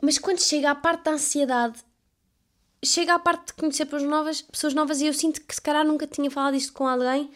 Mas 0.00 0.18
quando 0.18 0.40
chega 0.40 0.70
à 0.70 0.74
parte 0.74 1.04
da 1.04 1.12
ansiedade, 1.12 1.80
chega 2.84 3.14
à 3.14 3.18
parte 3.18 3.48
de 3.48 3.52
conhecer 3.54 3.84
pessoas 3.84 4.02
novas, 4.04 4.42
pessoas 4.42 4.74
novas 4.74 5.00
e 5.00 5.06
eu 5.06 5.14
sinto 5.14 5.40
que 5.40 5.54
se 5.54 5.60
calhar 5.60 5.84
nunca 5.84 6.06
tinha 6.06 6.30
falado 6.30 6.54
isto 6.54 6.72
com 6.72 6.86
alguém, 6.86 7.30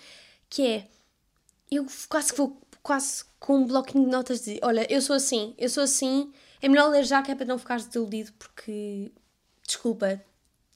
que 0.49 0.67
é 0.67 0.89
eu 1.71 1.87
quase 2.09 2.33
que 2.33 2.39
vou 2.39 2.61
quase 2.83 3.25
com 3.41 3.59
um 3.59 3.67
bloquinho 3.67 4.05
de 4.05 4.11
notas 4.11 4.45
de 4.45 4.61
olha, 4.63 4.87
eu 4.89 5.03
sou 5.03 5.17
assim, 5.17 5.55
eu 5.59 5.69
sou 5.69 5.83
assim, 5.83 6.33
é 6.61 6.69
melhor 6.69 6.89
ler 6.89 7.05
já 7.05 7.23
que 7.23 7.31
é 7.31 7.35
para 7.35 7.47
não 7.47 7.59
ficares 7.59 7.87
desiludido, 7.87 8.33
porque 8.39 9.13
desculpa, 9.67 10.21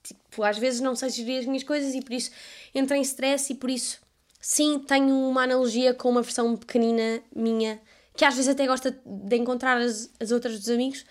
tipo, 0.02 0.42
às 0.42 0.58
vezes 0.58 0.80
não 0.80 0.94
sei 0.94 1.10
gerir 1.10 1.40
as 1.40 1.46
minhas 1.46 1.62
coisas 1.62 1.94
e 1.94 2.00
por 2.02 2.12
isso 2.12 2.30
entro 2.74 2.96
em 2.96 3.02
stress 3.02 3.52
e 3.52 3.56
por 3.56 3.70
isso 3.70 4.00
sim, 4.40 4.78
tenho 4.78 5.14
uma 5.28 5.42
analogia 5.42 5.92
com 5.92 6.08
uma 6.08 6.22
versão 6.22 6.56
pequenina 6.56 7.22
minha, 7.34 7.80
que 8.16 8.24
às 8.24 8.34
vezes 8.34 8.48
até 8.48 8.66
gosta 8.66 8.98
de 9.04 9.36
encontrar 9.36 9.76
as, 9.76 10.10
as 10.18 10.30
outras 10.30 10.58
dos 10.58 10.70
amigos 10.70 11.04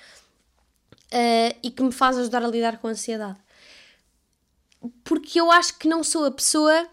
eh, 1.11 1.55
e 1.61 1.69
que 1.69 1.83
me 1.83 1.91
faz 1.91 2.17
ajudar 2.17 2.43
a 2.43 2.47
lidar 2.47 2.77
com 2.79 2.87
a 2.87 2.91
ansiedade. 2.91 3.37
Porque 5.03 5.39
eu 5.39 5.51
acho 5.51 5.77
que 5.77 5.87
não 5.87 6.03
sou 6.03 6.25
a 6.25 6.31
pessoa 6.31 6.87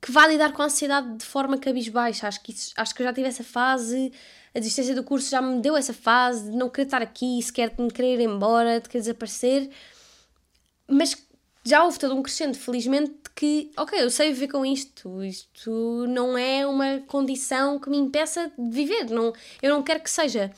que 0.00 0.10
vai 0.10 0.28
lidar 0.28 0.52
com 0.52 0.62
a 0.62 0.66
ansiedade 0.66 1.16
de 1.16 1.24
forma 1.24 1.58
cabisbaixa. 1.58 2.26
Acho 2.26 2.40
que, 2.42 2.52
isso, 2.52 2.72
acho 2.76 2.94
que 2.94 3.02
eu 3.02 3.06
já 3.06 3.12
tive 3.12 3.28
essa 3.28 3.44
fase, 3.44 4.12
a 4.54 4.58
desistência 4.58 4.94
do 4.94 5.02
curso 5.04 5.30
já 5.30 5.40
me 5.40 5.60
deu 5.60 5.76
essa 5.76 5.92
fase 5.92 6.50
de 6.50 6.56
não 6.56 6.68
querer 6.68 6.86
estar 6.86 7.02
aqui, 7.02 7.40
sequer 7.42 7.70
de 7.70 7.82
me 7.82 7.90
querer 7.90 8.20
ir 8.20 8.24
embora, 8.24 8.80
de 8.80 8.88
querer 8.88 9.02
desaparecer. 9.02 9.70
Mas 10.88 11.16
já 11.64 11.84
houve 11.84 11.98
todo 11.98 12.14
um 12.14 12.22
crescente, 12.22 12.58
felizmente, 12.58 13.14
que, 13.34 13.70
ok, 13.76 14.02
eu 14.02 14.10
sei 14.10 14.32
viver 14.32 14.48
com 14.48 14.64
isto, 14.64 15.22
isto 15.22 16.06
não 16.08 16.36
é 16.36 16.66
uma 16.66 17.00
condição 17.06 17.78
que 17.78 17.90
me 17.90 17.98
impeça 17.98 18.50
de 18.58 18.70
viver, 18.70 19.10
não, 19.10 19.32
eu 19.62 19.70
não 19.70 19.82
quero 19.82 20.00
que 20.00 20.10
seja. 20.10 20.50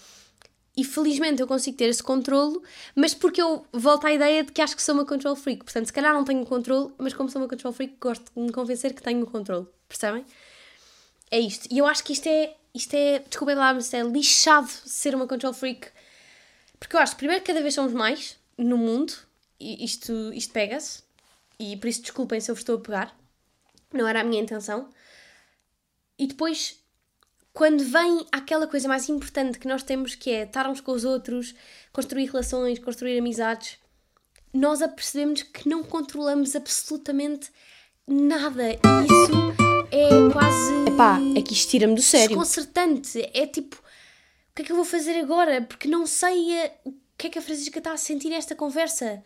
E 0.77 0.85
felizmente 0.85 1.43
eu 1.43 1.49
consigo 1.49 1.77
ter 1.77 1.87
esse 1.87 2.03
controlo, 2.03 2.63
mas 2.95 3.13
porque 3.13 3.43
eu 3.43 3.67
volto 3.73 4.07
à 4.07 4.13
ideia 4.13 4.45
de 4.45 4.53
que 4.53 4.63
acho 4.63 4.77
que 4.77 4.83
sou 4.83 4.95
uma 4.95 5.05
control 5.05 5.35
freak. 5.35 5.65
Portanto, 5.65 5.87
se 5.87 5.93
calhar 5.93 6.15
não 6.15 6.25
tenho 6.25 6.47
controle, 6.47 6.93
mas 6.97 7.13
como 7.13 7.29
sou 7.29 7.43
uma 7.43 7.49
control 7.49 7.73
freak, 7.73 7.97
gosto 8.01 8.33
de 8.35 8.41
me 8.41 8.53
convencer 8.53 8.95
que 8.95 9.03
tenho 9.03 9.23
o 9.23 9.27
controle. 9.27 9.67
Percebem? 9.89 10.25
É 11.31 11.39
isto. 11.39 11.69
E 11.71 11.79
eu 11.79 11.87
acho 11.87 12.03
que 12.05 12.13
isto 12.13 12.29
é, 12.29 12.55
isto 12.75 12.95
é, 12.95 13.19
desculpem 13.21 13.57
lá, 13.57 13.75
mas 13.75 13.93
é 13.93 14.03
lixado 14.03 14.69
ser 14.69 15.15
uma 15.15 15.27
control 15.27 15.53
freak. 15.53 15.89
Porque 16.79 16.97
eu 16.97 17.01
acho 17.01 17.17
primeiro 17.17 17.45
cada 17.45 17.61
vez 17.61 17.75
somos 17.75 17.93
mais 17.93 18.37
no 18.57 18.77
mundo, 18.79 19.13
e 19.59 19.85
isto, 19.85 20.13
isto 20.33 20.53
pega-se, 20.53 21.03
e 21.59 21.77
por 21.77 21.89
isso 21.89 22.03
desculpem 22.03 22.41
se 22.41 22.51
eu 22.51 22.55
vos 22.55 22.63
estou 22.63 22.77
a 22.77 22.81
pegar, 22.81 23.17
não 23.93 24.07
era 24.07 24.21
a 24.21 24.25
minha 24.25 24.43
intenção. 24.43 24.89
E 26.19 26.27
depois 26.27 26.81
quando 27.53 27.85
vem 27.85 28.27
aquela 28.31 28.67
coisa 28.67 28.89
mais 28.89 29.09
importante 29.09 29.59
que 29.59 29.69
nós 29.69 29.83
temos, 29.83 30.15
que 30.15 30.31
é 30.31 30.45
estarmos 30.45 30.81
com 30.81 30.93
os 30.93 31.05
outros, 31.05 31.55
construir 31.93 32.27
relações, 32.27 32.79
construir 32.79 33.19
amizades, 33.19 33.79
nós 34.53 34.83
apercebemos 34.83 35.43
que 35.43 35.69
não 35.69 35.83
controlamos 35.83 36.55
absolutamente 36.57 37.51
nada. 38.07 38.73
E 38.73 38.77
isso 38.77 39.60
é 39.91 40.33
quase. 40.33 40.91
Epá, 40.93 41.19
é 41.37 41.43
que 41.43 41.53
isto 41.53 41.71
tira-me 41.71 41.95
do 41.95 42.03
sério. 42.03 42.29
Desconcertante. 42.29 43.21
É 43.35 43.47
tipo, 43.47 43.77
o 43.77 44.55
que 44.55 44.63
é 44.63 44.65
que 44.65 44.73
eu 44.73 44.77
vou 44.77 44.85
fazer 44.85 45.19
agora? 45.19 45.63
Porque 45.63 45.89
não 45.89 46.07
sei 46.07 46.53
eh, 46.55 46.73
o 46.85 46.93
que 47.19 47.27
é 47.27 47.31
que 47.31 47.39
a 47.39 47.43
Francisca 47.43 47.79
está 47.79 47.93
a 47.93 47.97
sentir 47.97 48.31
nesta 48.31 48.55
conversa. 48.55 49.23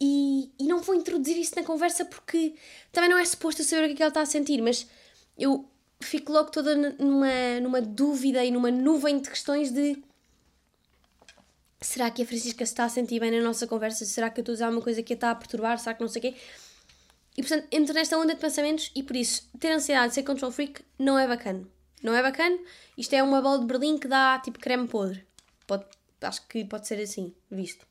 e, 0.00 0.50
e 0.58 0.64
não 0.66 0.80
vou 0.80 0.94
introduzir 0.94 1.36
isso 1.38 1.54
na 1.54 1.62
conversa 1.62 2.04
porque 2.04 2.54
também 2.90 3.08
não 3.08 3.18
é 3.18 3.24
suposto 3.24 3.62
eu 3.62 3.66
saber 3.66 3.84
o 3.84 3.86
que 3.86 3.92
é 3.92 3.96
que 3.96 4.02
ela 4.02 4.08
está 4.08 4.22
a 4.22 4.26
sentir, 4.26 4.60
mas 4.60 4.86
eu 5.38 5.64
fico 6.00 6.32
logo 6.32 6.50
toda 6.50 6.74
numa, 6.98 7.60
numa 7.60 7.80
dúvida 7.80 8.44
e 8.44 8.50
numa 8.50 8.70
nuvem 8.70 9.20
de 9.20 9.30
questões 9.30 9.70
de 9.70 10.02
será 11.80 12.10
que 12.10 12.22
a 12.22 12.26
Francisca 12.26 12.64
se 12.66 12.72
está 12.72 12.84
a 12.84 12.88
sentir 12.88 13.20
bem 13.20 13.30
na 13.30 13.40
nossa 13.40 13.66
conversa? 13.66 14.04
Será 14.04 14.30
que 14.30 14.40
eu 14.40 14.42
estou 14.42 14.52
a 14.52 14.54
dizer 14.54 14.64
alguma 14.64 14.82
coisa 14.82 15.02
que 15.02 15.12
a 15.12 15.16
está 15.16 15.30
a 15.30 15.34
perturbar? 15.34 15.78
Será 15.78 15.94
que 15.94 16.00
não 16.00 16.08
sei 16.08 16.18
o 16.18 16.22
quê? 16.22 16.34
E 17.36 17.42
portanto, 17.42 17.66
entro 17.72 17.94
nesta 17.94 18.18
onda 18.18 18.34
de 18.34 18.40
pensamentos 18.40 18.90
e 18.94 19.02
por 19.02 19.16
isso, 19.16 19.48
ter 19.58 19.72
ansiedade, 19.72 20.14
ser 20.14 20.22
control 20.22 20.52
freak, 20.52 20.84
não 20.98 21.18
é 21.18 21.26
bacana. 21.26 21.66
Não 22.02 22.14
é 22.14 22.22
bacana. 22.22 22.58
Isto 22.96 23.14
é 23.14 23.22
uma 23.22 23.40
bola 23.40 23.60
de 23.60 23.66
Berlim 23.66 23.96
que 23.96 24.08
dá 24.08 24.38
tipo 24.40 24.58
creme 24.58 24.88
podre. 24.88 25.24
Pode, 25.66 25.84
acho 26.20 26.46
que 26.48 26.64
pode 26.64 26.86
ser 26.86 27.00
assim, 27.00 27.34
visto. 27.50 27.86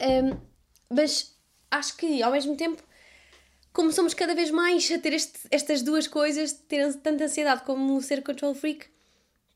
Um, 0.00 0.40
mas 0.88 1.36
acho 1.70 1.96
que 1.96 2.22
ao 2.22 2.32
mesmo 2.32 2.56
tempo, 2.56 2.82
como 3.72 3.92
somos 3.92 4.14
cada 4.14 4.34
vez 4.34 4.50
mais 4.50 4.90
a 4.90 4.98
ter 4.98 5.12
este, 5.12 5.40
estas 5.50 5.82
duas 5.82 6.06
coisas, 6.06 6.52
ter 6.52 6.94
tanta 7.00 7.24
ansiedade 7.24 7.64
como 7.64 8.00
ser 8.00 8.22
control 8.22 8.54
freak, 8.54 8.86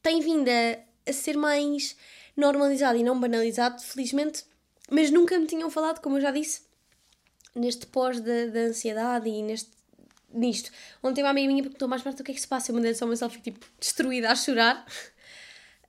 tem 0.03 0.21
vindo 0.21 0.49
a, 0.49 1.11
a 1.11 1.13
ser 1.13 1.37
mais 1.37 1.97
normalizado 2.37 2.99
e 2.99 3.03
não 3.03 3.19
banalizado, 3.19 3.81
felizmente, 3.83 4.45
mas 4.91 5.11
nunca 5.11 5.39
me 5.39 5.47
tinham 5.47 5.71
falado, 5.71 6.01
como 6.01 6.19
eu 6.19 6.21
já 6.21 6.31
disse, 6.31 6.66
neste 7.57 7.87
pós 7.87 8.21
da, 8.21 8.47
da 8.47 8.61
ansiedade 8.61 9.29
e 9.29 9.42
neste 9.42 9.71
nisto. 10.33 10.71
Ontem 11.03 11.23
uma 11.23 11.31
amiga 11.31 11.49
minha 11.49 11.62
perguntou 11.62 11.88
mais 11.88 12.03
perto 12.03 12.21
o 12.21 12.25
que 12.25 12.33
é 12.33 12.35
que 12.35 12.40
se 12.40 12.49
passa. 12.49 12.71
Eu 12.71 12.75
mandei 12.75 12.95
só 12.95 13.05
uma 13.05 13.16
selfie 13.16 13.40
tipo 13.40 13.66
destruída 13.81 14.31
a 14.31 14.37
chorar. 14.37 14.87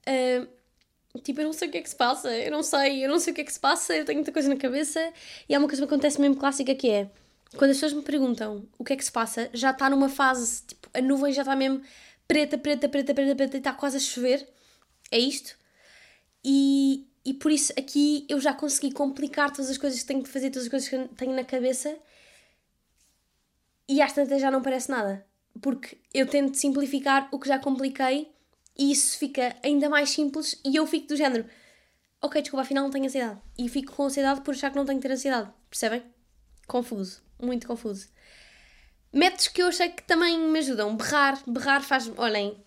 Uh, 0.07 1.19
tipo, 1.21 1.41
eu 1.41 1.45
não 1.45 1.53
sei 1.53 1.67
o 1.67 1.71
que 1.71 1.77
é 1.77 1.81
que 1.81 1.89
se 1.89 1.95
passa, 1.95 2.31
eu 2.31 2.51
não 2.51 2.63
sei, 2.63 3.03
eu 3.03 3.09
não 3.09 3.19
sei 3.19 3.33
o 3.33 3.35
que 3.35 3.41
é 3.41 3.43
que 3.43 3.51
se 3.51 3.59
passa, 3.59 3.95
eu 3.95 4.05
tenho 4.05 4.19
muita 4.19 4.31
coisa 4.31 4.47
na 4.47 4.55
cabeça. 4.55 5.13
E 5.49 5.53
há 5.53 5.59
uma 5.59 5.67
coisa 5.67 5.81
que 5.81 5.93
acontece 5.93 6.21
mesmo 6.21 6.37
clássica 6.37 6.73
que 6.73 6.89
é 6.89 7.09
quando 7.55 7.71
as 7.71 7.77
pessoas 7.77 7.93
me 7.93 8.01
perguntam 8.01 8.67
o 8.77 8.83
que 8.83 8.93
é 8.93 8.95
que 8.95 9.05
se 9.05 9.11
passa, 9.11 9.49
já 9.53 9.71
está 9.71 9.89
numa 9.89 10.09
fase, 10.09 10.63
tipo, 10.67 10.89
a 10.93 11.01
nuvem 11.01 11.31
já 11.31 11.43
está 11.43 11.55
mesmo 11.55 11.81
preta, 12.27 12.57
preta, 12.57 12.89
preta, 12.89 13.13
preta, 13.13 13.35
preta 13.35 13.57
e 13.57 13.59
está 13.59 13.73
quase 13.73 13.97
a 13.97 13.99
chover. 13.99 14.47
É 15.09 15.17
isto. 15.17 15.55
E, 16.43 17.07
e 17.27 17.33
por 17.33 17.51
isso 17.51 17.73
aqui 17.77 18.25
eu 18.29 18.39
já 18.39 18.53
consegui 18.53 18.89
complicar 18.93 19.51
todas 19.51 19.69
as 19.69 19.77
coisas 19.77 19.99
que 19.99 20.05
tenho 20.05 20.23
de 20.23 20.29
fazer, 20.29 20.49
todas 20.49 20.63
as 20.63 20.69
coisas 20.69 20.87
que 20.87 21.15
tenho 21.15 21.35
na 21.35 21.43
cabeça 21.43 21.93
e 23.85 24.01
às 24.01 24.13
tantas 24.13 24.39
já 24.39 24.49
não 24.49 24.61
parece 24.61 24.89
nada. 24.89 25.27
Porque 25.61 25.97
eu 26.13 26.25
tento 26.25 26.55
simplificar 26.55 27.27
o 27.29 27.37
que 27.37 27.49
já 27.49 27.59
compliquei 27.59 28.31
e 28.77 28.93
isso 28.93 29.17
fica 29.17 29.57
ainda 29.61 29.89
mais 29.89 30.09
simples 30.09 30.57
e 30.63 30.77
eu 30.77 30.87
fico 30.87 31.09
do 31.09 31.17
género 31.17 31.45
ok, 32.21 32.41
desculpa, 32.41 32.61
afinal 32.61 32.85
não 32.85 32.91
tenho 32.91 33.03
ansiedade. 33.03 33.41
E 33.57 33.67
fico 33.67 33.93
com 33.93 34.05
ansiedade 34.05 34.39
por 34.39 34.53
achar 34.53 34.69
que 34.69 34.77
não 34.77 34.85
tenho 34.85 34.97
que 34.97 35.05
ter 35.05 35.13
ansiedade. 35.13 35.51
Percebem? 35.69 36.03
Confuso. 36.65 37.21
Muito 37.37 37.67
confuso. 37.67 38.07
Métodos 39.11 39.49
que 39.49 39.61
eu 39.61 39.67
achei 39.67 39.89
que 39.89 40.03
também 40.03 40.39
me 40.39 40.59
ajudam. 40.59 40.95
Berrar. 40.95 41.43
Berrar 41.45 41.83
faz... 41.83 42.09
Olhem, 42.17 42.57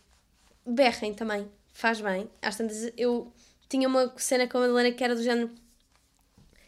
berrem 0.66 1.14
também. 1.14 1.50
Faz 1.72 2.00
bem. 2.02 2.30
Às 2.42 2.56
tantas 2.56 2.92
eu 2.94 3.32
tinha 3.70 3.88
uma 3.88 4.12
cena 4.18 4.46
com 4.46 4.58
a 4.58 4.62
Madalena 4.62 4.92
que 4.92 5.02
era 5.02 5.14
do 5.14 5.22
género. 5.22 5.50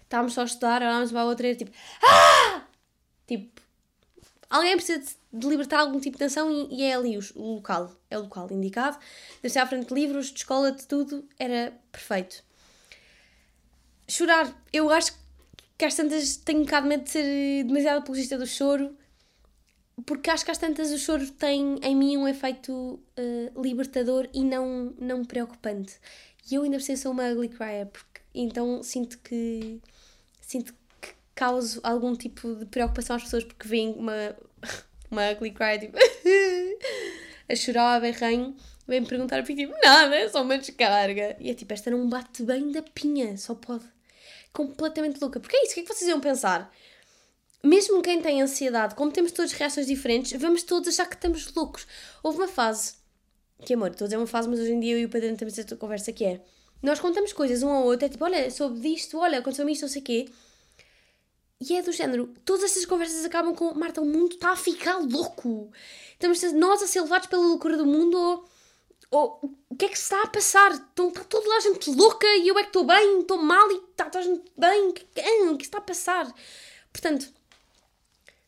Estávamos 0.05 0.33
só 0.33 0.43
a 0.43 0.45
estudar, 0.45 0.81
olhámos 0.81 1.11
para 1.11 1.21
a 1.21 1.25
outra 1.25 1.47
e 1.47 1.51
era 1.51 1.59
tipo. 1.59 1.73
Ah! 2.03 2.65
Tipo. 3.27 3.61
Alguém 4.49 4.77
precisa 4.77 5.03
de 5.33 5.49
libertar 5.49 5.81
algum 5.81 5.99
tipo 5.99 6.17
de 6.17 6.25
tensão 6.25 6.51
e, 6.51 6.77
e 6.77 6.83
é 6.83 6.95
ali 6.95 7.19
o, 7.19 7.23
o, 7.35 7.55
local. 7.57 7.91
É 8.11 8.17
o 8.17 8.23
local 8.23 8.49
indicado. 8.53 8.99
Deve 9.43 9.53
ser 9.53 9.59
à 9.59 9.67
frente 9.67 9.89
de 9.89 9.95
livros, 9.95 10.31
de 10.31 10.39
escola, 10.39 10.71
de 10.71 10.87
tudo. 10.87 11.27
Era 11.39 11.73
perfeito. 11.91 12.45
Chorar. 14.07 14.55
Eu 14.73 14.91
acho 14.91 15.15
que 15.77 15.85
às 15.85 15.97
tantas 15.97 16.37
tenho 16.37 16.61
um 16.61 16.65
bocado 16.65 16.85
de 16.85 16.89
medo 16.91 17.05
de 17.05 17.11
ser 17.11 17.65
demasiado 17.65 17.99
apologista 17.99 18.39
do 18.39 18.47
choro. 18.47 18.95
Porque 20.07 20.31
acho 20.31 20.45
que 20.45 20.51
às 20.51 20.59
tantas 20.59 20.91
o 20.91 20.99
choro 20.99 21.27
tem 21.33 21.79
em 21.83 21.97
mim 21.97 22.17
um 22.17 22.29
efeito 22.29 22.73
uh, 22.73 23.63
libertador 23.63 24.29
e 24.35 24.45
não, 24.45 24.95
não 24.99 25.25
preocupante. 25.25 25.95
E 26.51 26.55
eu 26.55 26.63
ainda 26.63 26.79
por 26.79 26.97
sou 26.97 27.13
uma 27.13 27.29
ugly 27.31 27.49
crier, 27.49 27.87
porque 27.87 28.21
então 28.35 28.83
sinto 28.83 29.19
que 29.19 29.81
sinto 30.41 30.75
que 31.01 31.11
causo 31.35 31.81
algum 31.83 32.15
tipo 32.15 32.55
de 32.55 32.67
preocupação 32.67 33.17
às 33.17 33.25
pessoas 33.25 33.45
porque 33.45 33.69
veem 33.69 33.93
uma, 33.95 34.37
uma 35.11 35.31
ugly 35.31 35.53
crier 35.53 35.79
tipo 35.79 35.97
a 37.49 37.57
chorar, 37.57 37.97
a 37.97 38.01
berranho, 38.01 38.57
vem-me 38.87 39.07
perguntar 39.07 39.39
e 39.41 39.45
fico 39.45 39.61
tipo, 39.61 39.75
nada, 39.83 40.17
é 40.17 40.29
só 40.29 40.43
uma 40.43 40.59
descarga. 40.59 41.37
E 41.39 41.51
é 41.51 41.55
tipo, 41.55 41.73
esta 41.73 41.91
não 41.91 42.09
bate 42.09 42.43
bem 42.43 42.73
da 42.73 42.83
pinha, 42.83 43.37
só 43.37 43.55
pode. 43.55 43.85
Completamente 44.53 45.21
louca. 45.21 45.41
Porque 45.41 45.57
é 45.57 45.65
isso, 45.65 45.73
o 45.73 45.75
que 45.75 45.81
é 45.81 45.83
que 45.85 45.95
vocês 45.95 46.09
iam 46.09 46.21
pensar? 46.21 46.73
Mesmo 47.63 48.03
quem 48.03 48.21
tem 48.21 48.43
ansiedade, 48.43 48.95
como 48.95 49.13
temos 49.13 49.33
todas 49.33 49.53
reações 49.53 49.87
diferentes, 49.87 50.39
vamos 50.41 50.63
todos 50.63 50.89
achar 50.89 51.07
que 51.07 51.15
estamos 51.15 51.53
loucos. 51.55 51.87
Houve 52.23 52.39
uma 52.39 52.49
fase 52.49 52.95
que 53.65 53.75
amor, 53.75 53.91
estou 53.91 54.05
a 54.05 54.09
dizer 54.09 54.17
uma 54.17 54.27
fase, 54.27 54.49
mas 54.49 54.61
hoje 54.61 54.73
em 54.73 54.81
dia 54.81 54.95
eu 54.95 55.01
e 55.01 55.05
o 55.05 55.09
Pedro 55.09 55.37
temos 55.37 55.59
esta 55.59 55.77
conversa 55.77 56.13
que 56.13 56.25
é. 56.25 56.41
Nós 56.83 56.99
contamos 56.99 57.33
coisas 57.33 57.63
um 57.63 57.69
ao 57.69 57.85
outro, 57.85 58.07
é 58.07 58.09
tipo, 58.09 58.25
olha, 58.25 58.51
soube 58.51 58.81
disto, 58.81 59.19
olha, 59.19 59.39
aconteceu-me 59.39 59.73
isto, 59.73 59.83
não 59.83 59.89
sei 59.89 60.03
o 60.03 60.05
quê. 60.05 60.29
E 61.61 61.77
é 61.77 61.83
do 61.83 61.93
género, 61.93 62.35
todas 62.45 62.65
estas 62.65 62.85
conversas 62.85 63.25
acabam 63.25 63.55
com 63.55 63.73
Marta, 63.75 64.01
o 64.01 64.05
mundo 64.05 64.33
está 64.33 64.51
a 64.51 64.57
ficar 64.57 64.97
louco. 64.99 65.71
Estamos 66.13 66.43
nós 66.55 66.83
a 66.83 66.89
ser 66.89 67.03
levados 67.03 67.29
pela 67.29 67.43
loucura 67.43 67.77
do 67.77 67.87
mundo 67.87 68.19
ou, 68.19 68.49
ou 69.13 69.55
o 69.69 69.77
que 69.77 69.85
é 69.85 69.89
que 69.89 69.97
se 69.97 70.03
está 70.03 70.23
a 70.23 70.27
passar? 70.27 70.73
Estão, 70.73 71.09
está 71.09 71.23
toda 71.23 71.55
a 71.55 71.61
gente 71.61 71.89
louca 71.91 72.27
e 72.37 72.49
eu 72.49 72.59
é 72.59 72.63
que 72.63 72.71
estou 72.71 72.85
bem, 72.85 73.21
estou 73.21 73.39
mal 73.39 73.71
e 73.71 73.77
está 73.77 74.07
toda 74.07 74.19
a 74.19 74.23
gente 74.23 74.43
bem. 74.59 74.89
O 74.89 74.93
que, 74.93 75.05
o 75.51 75.57
que 75.57 75.65
está 75.65 75.79
a 75.79 75.83
passar? 75.83 76.35
Portanto, 76.93 77.33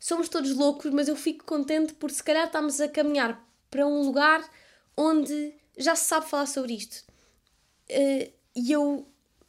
somos 0.00 0.28
todos 0.28 0.52
loucos, 0.56 0.90
mas 0.90 1.06
eu 1.06 1.14
fico 1.14 1.44
contente 1.44 1.94
por 1.94 2.10
se 2.10 2.22
calhar 2.22 2.46
estamos 2.46 2.80
a 2.80 2.88
caminhar 2.88 3.40
para 3.70 3.86
um 3.86 4.02
lugar 4.02 4.44
onde 4.96 5.54
já 5.76 5.94
se 5.96 6.06
sabe 6.06 6.28
falar 6.28 6.46
sobre 6.46 6.74
isto. 6.74 7.04
Uh, 7.90 8.32
e 8.56 8.72
eu 8.72 9.06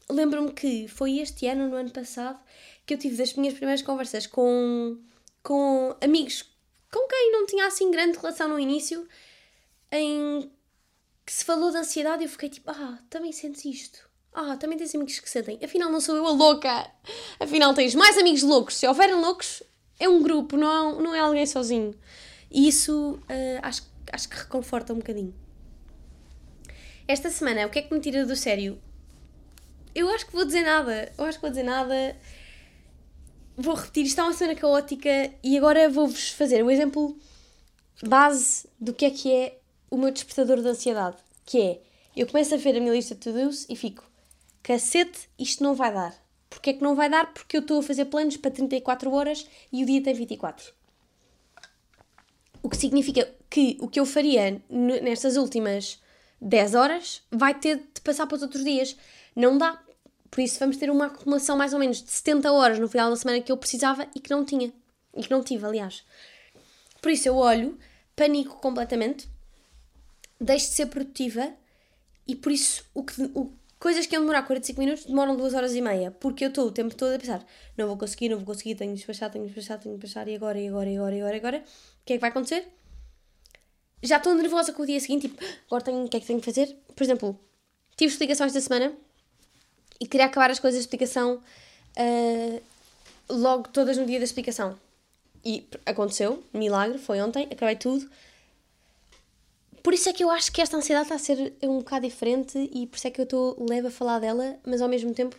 lembro-me 0.10 0.52
que 0.52 0.88
foi 0.88 1.20
este 1.20 1.48
ano, 1.48 1.70
no 1.70 1.76
ano 1.76 1.92
passado, 1.92 2.40
que 2.86 2.94
eu 2.94 2.98
tive 2.98 3.18
das 3.18 3.34
minhas 3.34 3.54
primeiras 3.54 3.82
conversas 3.82 4.28
com, 4.28 4.98
com 5.42 5.96
amigos 6.02 6.56
com 6.96 7.08
quem 7.10 7.32
não 7.34 7.46
tinha 7.46 7.68
assim 7.68 7.92
grande 7.92 8.18
relação 8.18 8.48
no 8.48 8.58
início, 8.58 9.06
em 9.92 10.50
que 11.26 11.34
se 11.34 11.44
falou 11.44 11.70
de 11.70 11.78
ansiedade 11.78 12.24
e 12.24 12.26
eu 12.26 12.30
fiquei 12.30 12.48
tipo, 12.48 12.72
ah, 12.72 13.00
também 13.10 13.34
sentes 13.34 13.66
isto. 13.66 14.00
Ah, 14.34 14.56
também 14.56 14.78
tens 14.78 14.96
amigos 14.96 15.20
que 15.20 15.30
sentem. 15.30 15.60
Afinal, 15.64 15.92
não 15.92 16.00
sou 16.00 16.16
eu 16.16 16.26
a 16.26 16.32
louca. 16.32 16.90
Afinal, 17.40 17.74
tens 17.74 17.96
mais 17.96 18.18
amigos 18.18 18.44
loucos. 18.44 18.76
Se 18.78 18.88
houverem 18.88 19.16
loucos, 19.16 19.62
é 20.00 20.08
um 20.08 20.22
grupo, 20.22 20.56
não 20.56 20.68
é, 21.00 21.02
não 21.04 21.16
é 21.16 21.20
alguém 21.20 21.46
sozinho. 21.46 21.94
E 22.50 22.68
isso 22.68 23.20
uh, 23.24 23.60
acho, 23.62 23.84
acho 24.16 24.30
que 24.30 24.38
reconforta 24.38 24.94
um 24.94 24.98
bocadinho. 24.98 25.36
Esta 27.06 27.30
semana, 27.30 27.68
o 27.68 27.70
que 27.70 27.80
é 27.80 27.82
que 27.82 27.94
me 27.94 28.00
tira 28.00 28.26
do 28.26 28.36
sério? 28.36 28.82
Eu 29.94 30.10
acho 30.10 30.26
que 30.26 30.34
vou 30.34 30.46
dizer 30.46 30.64
nada. 30.64 31.12
Eu 31.18 31.26
acho 31.26 31.38
que 31.38 31.42
vou 31.42 31.50
dizer 31.50 31.64
nada. 31.64 32.18
Vou 33.58 33.76
repetir, 33.76 34.06
isto 34.06 34.20
é 34.20 34.24
uma 34.24 34.34
semana 34.34 34.58
caótica 34.58 35.34
e 35.44 35.58
agora 35.58 35.90
vou-vos 35.90 36.30
fazer 36.30 36.64
um 36.64 36.72
exemplo 36.72 37.18
base 38.02 38.68
do 38.80 38.94
que 38.94 39.06
é 39.06 39.12
que 39.12 39.32
é 39.32 39.60
o 39.92 39.98
meu 39.98 40.12
despertador 40.12 40.62
de 40.62 40.68
ansiedade. 40.70 41.18
Que 41.46 41.62
é, 41.62 41.82
eu 42.16 42.26
começo 42.26 42.56
a 42.56 42.58
ver 42.58 42.78
a 42.78 42.80
minha 42.80 42.94
lista 42.94 43.16
de 43.16 43.22
to-dos 43.22 43.66
e 43.70 43.76
fico, 43.76 44.04
cacete, 44.64 45.30
isto 45.38 45.62
não 45.62 45.76
vai 45.76 45.94
dar. 45.94 46.16
Porquê 46.50 46.70
é 46.70 46.74
que 46.74 46.82
não 46.82 46.96
vai 46.96 47.10
dar? 47.10 47.34
Porque 47.34 47.58
eu 47.58 47.62
estou 47.62 47.80
a 47.80 47.84
fazer 47.84 48.06
planos 48.06 48.38
para 48.38 48.52
34 48.52 49.12
horas 49.12 49.46
e 49.72 49.84
o 49.84 49.86
dia 49.86 50.02
tem 50.02 50.14
24. 50.14 50.74
O 52.64 52.70
que 52.70 52.78
significa 52.78 53.32
que 53.56 53.78
o 53.80 53.88
que 53.88 54.02
eu 54.02 54.06
faria 54.06 54.62
nestas 54.70 55.38
últimas 55.38 55.98
10 56.42 56.76
horas 56.76 57.22
vai 57.32 57.58
ter 57.58 57.78
de 57.78 58.02
passar 58.02 58.28
para 58.28 58.36
os 58.36 58.42
outros 58.42 58.66
dias. 58.66 58.98
Não 59.34 59.58
dá. 59.58 59.82
Por 60.30 60.42
isso 60.42 60.60
vamos 60.60 60.76
ter 60.76 60.90
uma 60.90 61.06
acumulação 61.06 61.56
mais 61.56 61.72
ou 61.72 61.80
menos 61.80 62.04
de 62.04 62.12
70 62.12 62.52
horas 62.52 62.80
no 62.80 62.90
final 62.90 63.10
da 63.10 63.16
semana 63.16 63.40
que 63.40 63.50
eu 63.50 63.56
precisava 63.56 64.06
e 64.14 64.20
que 64.20 64.30
não 64.30 64.44
tinha. 64.44 64.74
E 65.16 65.24
que 65.24 65.32
não 65.32 65.42
tive, 65.42 65.66
aliás. 65.66 66.04
Por 67.02 67.14
isso 67.14 67.30
eu 67.30 67.38
olho, 67.38 67.80
panico 68.14 68.58
completamente, 68.58 69.30
deixo 70.38 70.68
de 70.68 70.74
ser 70.74 70.88
produtiva 70.88 71.54
e 72.28 72.36
por 72.36 72.52
isso 72.52 72.84
o 72.94 73.06
que, 73.06 73.22
o, 73.34 73.54
coisas 73.80 74.06
que 74.06 74.16
iam 74.16 74.24
demorar 74.24 74.42
45 74.42 74.80
minutos 74.82 75.06
demoram 75.06 75.38
2 75.38 75.54
horas 75.54 75.74
e 75.76 75.82
meia. 75.82 76.12
Porque 76.12 76.44
eu 76.44 76.50
estou 76.50 76.68
o 76.68 76.72
tempo 76.72 76.94
todo 76.94 77.14
a 77.14 77.20
pensar, 77.20 77.46
não 77.78 77.88
vou 77.88 77.98
conseguir, 77.98 78.28
não 78.28 78.36
vou 78.36 78.48
conseguir, 78.48 78.76
tenho 78.76 78.92
de 78.92 78.98
despachar, 78.98 79.32
tenho 79.32 79.46
de 79.46 79.54
despachar, 79.54 79.80
tenho 79.80 79.96
de 79.96 80.02
despachar 80.02 80.28
e 80.28 80.36
agora, 80.36 80.60
e 80.60 80.68
agora, 80.68 80.90
e 80.90 80.98
agora, 80.98 81.16
e 81.16 81.22
agora, 81.22 81.36
e 81.36 81.40
agora. 81.40 81.58
O 81.60 82.06
que 82.06 82.12
é 82.12 82.18
que 82.18 82.22
vai 82.22 82.32
acontecer? 82.32 82.68
Já 84.06 84.18
estou 84.18 84.36
nervosa 84.36 84.72
com 84.72 84.84
o 84.84 84.86
dia 84.86 85.00
seguinte, 85.00 85.28
tipo, 85.28 85.44
agora 85.68 85.84
tenho, 85.84 86.06
o 86.06 86.10
que 86.10 86.18
é 86.18 86.20
que 86.20 86.28
tenho 86.28 86.40
que 86.40 86.46
fazer? 86.46 86.76
Por 86.96 87.04
exemplo, 87.04 87.40
tive 87.98 88.12
explicações 88.12 88.54
da 88.54 88.62
semana 88.62 88.94
e 90.00 90.08
queria 90.08 90.28
acabar 90.28 90.52
as 90.52 90.60
coisas 90.60 90.80
de 90.80 90.84
explicação 90.84 91.42
uh, 91.98 92.62
logo 93.30 93.70
todas 93.70 93.98
no 93.98 94.06
dia 94.06 94.20
da 94.20 94.26
explicação. 94.26 94.78
E 95.44 95.68
aconteceu, 95.86 96.44
milagre, 96.54 96.98
foi 96.98 97.22
ontem, 97.22 97.48
acabei 97.52 97.76
tudo. 97.76 98.10
Por 99.82 99.94
isso 99.94 100.10
é 100.10 100.14
que 100.14 100.24
eu 100.24 100.32
acho 100.32 100.52
que 100.52 100.62
esta 100.62 100.78
ansiedade 100.78 101.06
está 101.06 101.16
a 101.16 101.20
ser 101.20 101.54
um 101.64 101.78
bocado 101.78 102.08
diferente 102.08 102.58
e 102.74 102.88
por 102.88 102.98
isso 102.98 103.08
é 103.08 103.12
que 103.12 103.22
eu 103.22 103.26
estou 103.26 103.56
leve 103.70 103.88
a 103.88 103.92
falar 103.92 104.20
dela, 104.20 104.58
mas 104.66 104.82
ao 104.82 104.90
mesmo 104.90 105.14
tempo 105.14 105.36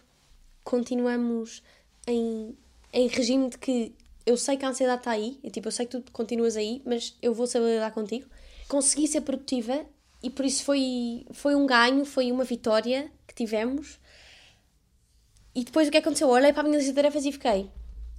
continuamos 0.63 1.63
em, 2.07 2.57
em 2.93 3.09
regime 3.09 3.51
de 3.51 3.59
que 3.59 3.93
eu 4.25 4.37
sei 4.37 4.57
que 4.57 4.65
a 4.65 4.69
ansiedade 4.69 5.01
está 5.01 5.11
aí, 5.13 5.39
eu, 5.43 5.51
tipo, 5.51 5.69
eu 5.69 5.73
sei 5.73 5.87
que 5.87 6.01
tu 6.01 6.13
continuas 6.13 6.57
aí, 6.57 6.81
mas 6.85 7.17
eu 7.21 7.35
vou 7.35 7.47
saber 7.47 7.75
lidar 7.75 7.93
contigo. 7.93 8.27
Consegui 8.69 9.07
ser 9.07 9.21
produtiva 9.21 9.87
e 10.23 10.31
por 10.31 10.45
isso 10.45 10.65
foi, 10.65 11.27
foi 11.31 11.55
um 11.55 11.67
ganho, 11.67 12.05
foi 12.05 12.33
uma 12.33 12.45
vitória 12.45 13.11
que 13.27 13.35
tivemos. 13.35 13.99
E 15.55 15.65
depois 15.65 15.89
o 15.89 15.91
que 15.91 15.99
aconteceu? 15.99 16.29
Eu 16.29 16.35
olhei 16.35 16.53
para 16.53 16.63
a 16.63 16.65
minha 16.65 16.77
lista 16.77 16.93
de 16.93 16.97
tarefas 16.97 17.25
e 17.25 17.33
fiquei, 17.33 17.71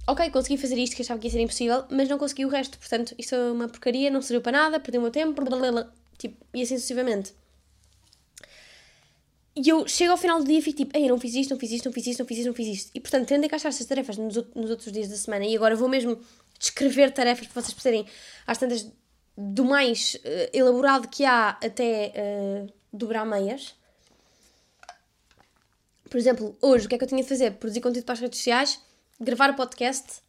ok, 0.06 0.30
consegui 0.30 0.56
fazer 0.56 0.78
isto 0.78 0.96
que 0.96 1.02
achava 1.02 1.20
que 1.20 1.26
ia 1.26 1.30
ser 1.30 1.40
impossível, 1.40 1.84
mas 1.90 2.08
não 2.08 2.18
consegui 2.18 2.44
o 2.46 2.48
resto, 2.48 2.78
portanto, 2.78 3.14
isto 3.18 3.34
é 3.34 3.52
uma 3.52 3.68
porcaria, 3.68 4.10
não 4.10 4.22
serviu 4.22 4.40
para 4.40 4.52
nada, 4.52 4.80
perdi 4.80 4.98
o 4.98 5.02
meu 5.02 5.10
tempo, 5.10 5.32
blablabla, 5.32 5.92
tipo, 6.16 6.44
e 6.54 6.62
assim 6.62 6.76
sucessivamente. 6.76 7.34
E 9.54 9.68
eu 9.68 9.86
chego 9.86 10.12
ao 10.12 10.16
final 10.16 10.38
do 10.38 10.44
dia 10.46 10.58
e 10.58 10.62
fico 10.62 10.78
tipo, 10.78 10.96
ei, 10.96 11.08
não 11.08 11.18
fiz 11.18 11.34
isto, 11.34 11.50
não 11.50 11.58
fiz 11.58 11.72
isto, 11.72 11.84
não 11.84 11.92
fiz 11.92 12.06
isto, 12.06 12.20
não 12.20 12.26
fiz 12.26 12.38
isto, 12.38 12.46
não 12.46 12.54
fiz 12.54 12.68
isto. 12.68 12.90
E 12.94 13.00
portanto, 13.00 13.26
tendo 13.26 13.40
de 13.40 13.46
encaixar 13.46 13.70
estas 13.70 13.86
tarefas 13.86 14.16
nos, 14.16 14.36
nos 14.54 14.70
outros 14.70 14.90
dias 14.90 15.08
da 15.08 15.16
semana, 15.16 15.44
e 15.44 15.54
agora 15.54 15.76
vou 15.76 15.88
mesmo 15.88 16.18
descrever 16.58 17.12
tarefas 17.12 17.46
para 17.48 17.60
vocês 17.60 17.74
perceberem 17.74 18.06
às 18.46 18.56
tantas 18.56 18.90
do 19.40 19.64
mais 19.64 20.16
uh, 20.16 20.50
elaborado 20.52 21.06
que 21.06 21.24
há 21.24 21.50
até 21.50 22.12
uh, 22.16 22.72
dobrar 22.92 23.24
meias. 23.24 23.76
Por 26.10 26.16
exemplo, 26.16 26.56
hoje 26.60 26.86
o 26.86 26.88
que 26.88 26.96
é 26.96 26.98
que 26.98 27.04
eu 27.04 27.08
tinha 27.08 27.22
de 27.22 27.28
fazer? 27.28 27.52
Produzir 27.52 27.80
conteúdo 27.80 28.04
para 28.04 28.14
as 28.14 28.20
redes 28.20 28.38
sociais, 28.38 28.80
gravar 29.20 29.50
o 29.50 29.54
podcast 29.54 30.20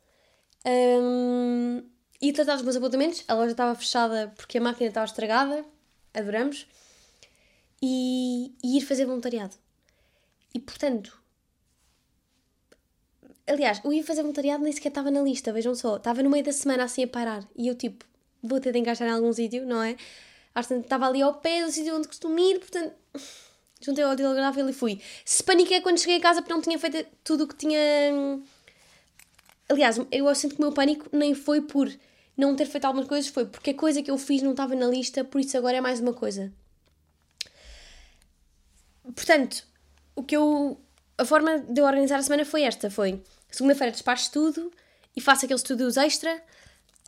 um, 0.63 1.81
e 2.21 2.31
tratar 2.31 2.53
dos 2.53 2.61
meus 2.61 2.75
apontamentos. 2.75 3.23
A 3.27 3.33
loja 3.33 3.51
estava 3.51 3.73
fechada 3.73 4.31
porque 4.37 4.59
a 4.59 4.61
máquina 4.61 4.89
estava 4.89 5.05
estragada, 5.05 5.65
adoramos 6.13 6.67
e, 7.81 8.53
e 8.63 8.77
ir 8.77 8.81
fazer 8.81 9.05
voluntariado. 9.05 9.55
E 10.53 10.59
portanto, 10.59 11.19
aliás, 13.47 13.81
o 13.83 13.91
ir 13.91 14.03
fazer 14.03 14.21
voluntariado 14.21 14.63
nem 14.63 14.71
sequer 14.71 14.89
estava 14.89 15.09
na 15.09 15.21
lista, 15.21 15.51
vejam 15.51 15.73
só, 15.73 15.97
estava 15.97 16.21
no 16.21 16.29
meio 16.29 16.43
da 16.43 16.51
semana 16.51 16.83
assim 16.83 17.05
a 17.05 17.07
parar 17.07 17.43
e 17.55 17.67
eu 17.67 17.73
tipo, 17.73 18.05
vou 18.41 18.59
ter 18.59 18.71
de 18.71 18.79
encaixar 18.79 19.07
em 19.07 19.11
algum 19.11 19.31
sítio, 19.31 19.65
não 19.65 19.81
é? 19.83 19.95
Portanto, 20.53 20.83
estava 20.83 21.07
ali 21.07 21.21
ao 21.21 21.35
pé 21.35 21.63
do 21.63 21.71
sítio 21.71 21.95
onde 21.95 22.07
costumo 22.07 22.37
ir, 22.39 22.59
portanto, 22.59 22.93
juntei 23.81 24.03
ao 24.03 24.15
telegráfico 24.15 24.69
e 24.69 24.73
fui. 24.73 25.01
Se 25.23 25.43
paniquei 25.43 25.81
quando 25.81 25.99
cheguei 25.99 26.17
a 26.17 26.21
casa 26.21 26.41
porque 26.41 26.53
não 26.53 26.61
tinha 26.61 26.77
feito 26.77 27.05
tudo 27.23 27.43
o 27.43 27.47
que 27.47 27.55
tinha. 27.55 27.79
Aliás, 29.69 29.99
eu 30.11 30.35
sinto 30.35 30.55
que 30.55 30.61
o 30.61 30.65
meu 30.65 30.73
pânico 30.73 31.07
nem 31.11 31.33
foi 31.33 31.61
por 31.61 31.89
não 32.35 32.55
ter 32.55 32.65
feito 32.65 32.85
algumas 32.85 33.07
coisas, 33.07 33.29
foi 33.29 33.45
porque 33.45 33.71
a 33.71 33.73
coisa 33.73 34.01
que 34.01 34.09
eu 34.09 34.17
fiz 34.17 34.41
não 34.41 34.51
estava 34.51 34.73
na 34.75 34.87
lista, 34.87 35.23
por 35.23 35.39
isso 35.39 35.57
agora 35.57 35.77
é 35.77 35.81
mais 35.81 35.99
uma 35.99 36.13
coisa. 36.13 36.51
Portanto, 39.03 39.65
o 40.15 40.23
que 40.23 40.35
eu. 40.35 40.79
A 41.17 41.25
forma 41.25 41.59
de 41.59 41.81
eu 41.81 41.85
organizar 41.85 42.17
a 42.17 42.23
semana 42.23 42.45
foi 42.45 42.63
esta: 42.63 42.89
foi 42.89 43.21
segunda-feira 43.49 43.91
despacho 43.91 44.31
tudo 44.31 44.71
e 45.15 45.21
faço 45.21 45.45
aqueles 45.45 45.61
estudos 45.61 45.97
extra. 45.97 46.41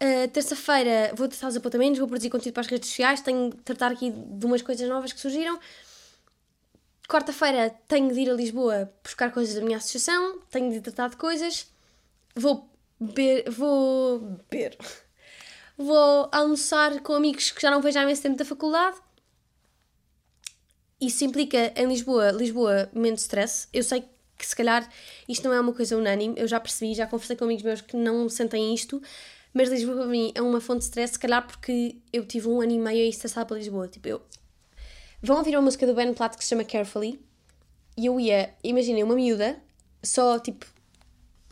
Uh, 0.01 0.27
Terça-feira 0.29 1.13
vou 1.15 1.27
testar 1.27 1.47
os 1.47 1.55
apontamentos, 1.55 1.99
vou 1.99 2.07
produzir 2.07 2.29
conteúdo 2.29 2.53
para 2.53 2.61
as 2.61 2.67
redes 2.67 2.89
sociais, 2.89 3.21
tenho 3.21 3.51
de 3.51 3.57
tratar 3.57 3.91
aqui 3.91 4.09
de 4.11 4.45
umas 4.45 4.61
coisas 4.61 4.87
novas 4.89 5.13
que 5.13 5.19
surgiram. 5.19 5.59
Quarta-feira 7.07 7.69
tenho 7.87 8.11
de 8.11 8.19
ir 8.21 8.29
a 8.29 8.33
Lisboa 8.33 8.91
buscar 9.03 9.31
coisas 9.31 9.53
da 9.53 9.61
minha 9.61 9.77
associação, 9.77 10.39
tenho 10.49 10.71
de 10.71 10.81
tratar 10.81 11.09
de 11.09 11.17
coisas. 11.17 11.67
Vou 12.35 12.67
beber. 12.99 13.49
Vou. 13.51 14.19
beber. 14.49 14.77
Vou 15.77 16.29
almoçar 16.31 16.99
com 17.01 17.13
amigos 17.13 17.51
que 17.51 17.61
já 17.61 17.69
não 17.69 17.81
vejo 17.81 17.99
há 17.99 18.03
imenso 18.03 18.21
tempo 18.23 18.37
da 18.37 18.45
faculdade 18.45 18.97
isso 21.01 21.25
implica 21.25 21.73
em 21.75 21.87
Lisboa, 21.87 22.29
Lisboa, 22.31 22.87
menos 22.93 23.21
stress. 23.21 23.67
Eu 23.73 23.83
sei 23.83 24.03
que 24.37 24.45
se 24.45 24.55
calhar 24.55 24.87
isto 25.27 25.43
não 25.43 25.53
é 25.53 25.59
uma 25.59 25.73
coisa 25.73 25.97
unânime, 25.97 26.35
eu 26.37 26.47
já 26.47 26.59
percebi, 26.59 26.93
já 26.93 27.07
conversei 27.07 27.35
com 27.35 27.45
amigos 27.45 27.63
meus 27.63 27.81
que 27.81 27.97
não 27.97 28.29
sentem 28.29 28.73
isto, 28.73 29.01
mas 29.53 29.69
Lisboa 29.69 29.97
para 29.97 30.05
mim 30.05 30.31
é 30.33 30.41
uma 30.41 30.61
fonte 30.61 30.79
de 30.79 30.85
stress, 30.85 31.13
se 31.13 31.19
calhar 31.19 31.45
porque 31.45 31.97
eu 32.11 32.25
tive 32.25 32.47
um 32.47 32.61
ano 32.61 32.71
e 32.71 32.79
meio 32.79 33.05
a 33.05 33.09
estressar 33.09 33.45
para 33.45 33.57
Lisboa. 33.57 33.87
Tipo, 33.87 34.07
eu. 34.07 34.21
Vão 35.21 35.37
ouvir 35.37 35.55
uma 35.55 35.63
música 35.63 35.85
do 35.85 35.93
Ben 35.93 36.13
Platt 36.13 36.37
que 36.37 36.43
se 36.43 36.49
chama 36.49 36.63
Carefully 36.63 37.19
e 37.97 38.05
eu 38.05 38.19
ia, 38.19 38.53
imaginem, 38.63 39.03
uma 39.03 39.15
miúda, 39.15 39.61
só 40.01 40.39
tipo 40.39 40.65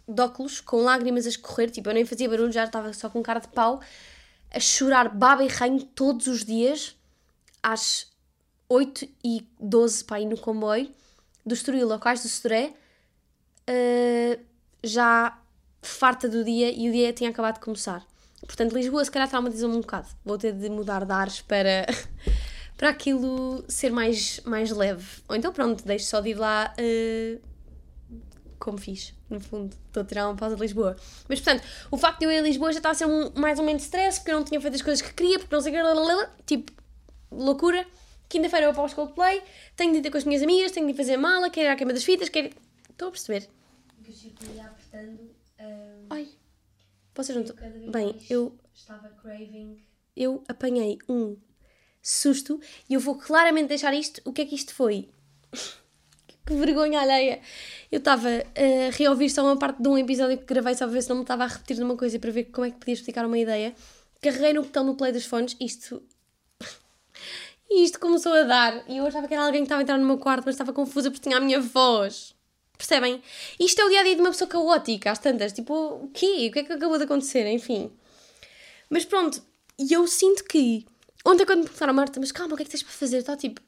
de 0.07 0.21
óculos, 0.21 0.59
com 0.59 0.77
lágrimas 0.77 1.25
a 1.25 1.29
escorrer, 1.29 1.69
tipo, 1.69 1.87
eu 1.89 1.93
nem 1.93 2.05
fazia 2.05 2.27
barulho, 2.27 2.51
já 2.51 2.63
estava 2.63 2.91
só 2.93 3.09
com 3.09 3.21
cara 3.21 3.39
de 3.39 3.47
pau, 3.49 3.79
a 4.49 4.59
chorar 4.59 5.09
baba 5.09 5.43
e 5.43 5.47
ranho 5.47 5.83
todos 5.83 6.25
os 6.25 6.43
dias, 6.43 6.95
às 7.61 8.07
8 8.67 9.07
e 9.23 9.47
12 9.59 10.03
para 10.05 10.21
ir 10.21 10.25
no 10.25 10.37
comboio, 10.37 10.91
do 11.45 11.53
Estoril 11.53 11.91
ao 11.91 11.99
Cais 11.99 12.23
do 12.23 12.29
Sodré, 12.29 12.73
uh, 13.69 14.39
já 14.83 15.38
farta 15.81 16.27
do 16.27 16.43
dia 16.43 16.71
e 16.71 16.89
o 16.89 16.91
dia 16.91 17.13
tinha 17.13 17.29
acabado 17.29 17.55
de 17.55 17.61
começar. 17.61 18.05
Portanto, 18.41 18.73
Lisboa 18.73 19.03
se 19.03 19.11
calhar 19.11 19.29
traumatiza-me 19.29 19.75
um 19.75 19.81
bocado. 19.81 20.07
Vou 20.23 20.37
ter 20.37 20.53
de 20.53 20.69
mudar 20.69 21.05
de 21.05 21.11
ares 21.11 21.41
para, 21.41 21.85
para 22.77 22.89
aquilo 22.89 23.63
ser 23.67 23.91
mais, 23.91 24.39
mais 24.45 24.71
leve. 24.71 25.05
Ou 25.27 25.35
então 25.35 25.51
pronto, 25.51 25.85
deixo 25.85 26.05
só 26.05 26.21
de 26.21 26.29
ir 26.29 26.35
lá 26.35 26.73
uh, 26.79 27.41
como 28.59 28.77
fiz, 28.77 29.13
no 29.29 29.39
fundo. 29.39 29.75
Estou 29.87 30.03
a 30.03 30.05
tirar 30.05 30.27
uma 30.27 30.35
pausa 30.35 30.55
de 30.55 30.61
Lisboa. 30.61 30.95
Mas 31.27 31.39
portanto, 31.39 31.65
o 31.89 31.97
facto 31.97 32.19
de 32.19 32.25
eu 32.25 32.31
ir 32.31 32.39
a 32.39 32.41
Lisboa 32.41 32.71
já 32.71 32.79
está 32.79 32.91
a 32.91 32.93
ser 32.93 33.05
um, 33.05 33.31
mais 33.35 33.57
ou 33.59 33.65
menos 33.65 33.83
stress, 33.83 34.19
porque 34.19 34.31
eu 34.31 34.35
não 34.35 34.43
tinha 34.43 34.59
feito 34.61 34.75
as 34.75 34.81
coisas 34.81 35.01
que 35.01 35.13
queria, 35.13 35.39
porque 35.39 35.55
não 35.55 35.61
sei 35.61 35.73
o 35.73 36.27
que, 36.45 36.45
tipo, 36.45 36.71
loucura. 37.31 37.85
Quinta-feira 38.27 38.67
eu 38.67 38.73
vou 38.73 38.85
para 38.85 38.93
o 38.93 38.95
Coldplay, 38.95 39.41
tenho 39.75 39.91
de 39.91 39.99
ir 39.99 40.01
ter 40.03 40.11
com 40.11 40.17
as 40.17 40.23
minhas 40.23 40.43
amigas, 40.43 40.71
tenho 40.71 40.85
de 40.85 40.93
fazer 40.93 41.17
mala, 41.17 41.49
quero 41.49 41.67
ir 41.67 41.71
à 41.71 41.75
queima 41.75 41.93
das 41.93 42.03
fitas, 42.03 42.29
quero. 42.29 42.51
Estou 42.89 43.07
a 43.07 43.11
perceber. 43.11 43.49
Eu 44.07 44.13
apertando. 44.65 45.38
Um, 45.59 46.07
Ai. 46.09 46.27
Vocês 47.15 47.35
não 47.35 47.43
estão. 47.43 47.91
Bem, 47.91 48.15
eu. 48.29 48.57
Estava 48.73 49.09
craving. 49.09 49.83
Eu 50.15 50.43
apanhei 50.47 50.97
um 51.07 51.37
susto 52.01 52.59
e 52.89 52.93
eu 52.93 52.99
vou 52.99 53.15
claramente 53.15 53.67
deixar 53.67 53.93
isto. 53.93 54.21
O 54.25 54.31
que 54.31 54.41
é 54.41 54.45
que 54.45 54.55
isto 54.55 54.73
foi? 54.73 55.09
que 56.45 56.53
vergonha 56.53 57.01
alheia! 57.01 57.41
Eu 57.91 57.99
estava 57.99 58.27
a 58.27 58.91
reouvir 58.91 59.29
só 59.29 59.43
uma 59.43 59.57
parte 59.57 59.81
de 59.81 59.87
um 59.87 59.97
episódio 59.97 60.37
que 60.37 60.45
gravei 60.45 60.73
só 60.73 60.85
para 60.85 60.93
ver 60.93 61.03
se 61.03 61.09
não 61.09 61.17
me 61.17 61.21
estava 61.21 61.43
a 61.43 61.47
repetir 61.47 61.75
de 61.75 61.83
uma 61.83 61.95
coisa 61.95 62.17
para 62.19 62.31
ver 62.31 62.45
como 62.45 62.65
é 62.65 62.71
que 62.71 62.77
podia 62.77 62.93
explicar 62.93 63.25
uma 63.25 63.37
ideia. 63.37 63.75
Carreguei 64.21 64.53
no 64.53 64.63
botão 64.63 64.83
no 64.83 64.95
play 64.95 65.11
dos 65.11 65.25
fones, 65.25 65.55
isto 65.59 66.01
e 67.69 67.83
isto 67.85 67.99
começou 67.99 68.33
a 68.33 68.43
dar. 68.43 68.83
E 68.89 68.97
eu 68.97 69.05
achava 69.05 69.27
que 69.27 69.33
era 69.33 69.45
alguém 69.45 69.61
que 69.61 69.65
estava 69.65 69.81
a 69.81 69.83
entrar 69.83 69.97
no 69.97 70.05
meu 70.05 70.17
quarto, 70.17 70.45
mas 70.45 70.55
estava 70.55 70.73
confusa 70.73 71.11
porque 71.11 71.23
tinha 71.23 71.37
a 71.37 71.41
minha 71.41 71.61
voz. 71.61 72.35
Percebem? 72.79 73.21
Isto 73.59 73.81
é 73.81 73.85
o 73.85 73.89
dia 73.89 73.99
a 73.99 74.03
dia 74.03 74.15
de 74.15 74.21
uma 74.21 74.31
pessoa 74.31 74.49
caótica, 74.49 75.11
às 75.11 75.19
tantas. 75.19 75.51
Tipo, 75.51 75.73
o 75.73 76.07
quê? 76.13 76.47
O 76.47 76.53
que 76.53 76.59
é 76.59 76.63
que 76.63 76.71
acabou 76.71 76.97
de 76.97 77.03
acontecer? 77.03 77.45
Enfim. 77.45 77.91
Mas 78.89 79.03
pronto, 79.03 79.43
e 79.77 79.91
eu 79.91 80.07
sinto 80.07 80.45
que. 80.45 80.87
Ontem, 81.25 81.45
quando 81.45 81.59
me 81.59 81.65
perguntaram 81.65 81.93
Marta, 81.93 82.21
mas 82.21 82.31
calma, 82.31 82.53
o 82.53 82.55
que 82.55 82.63
é 82.63 82.65
que 82.65 82.71
tens 82.71 82.81
para 82.81 82.93
fazer? 82.93 83.17
Está 83.17 83.35
tipo. 83.35 83.59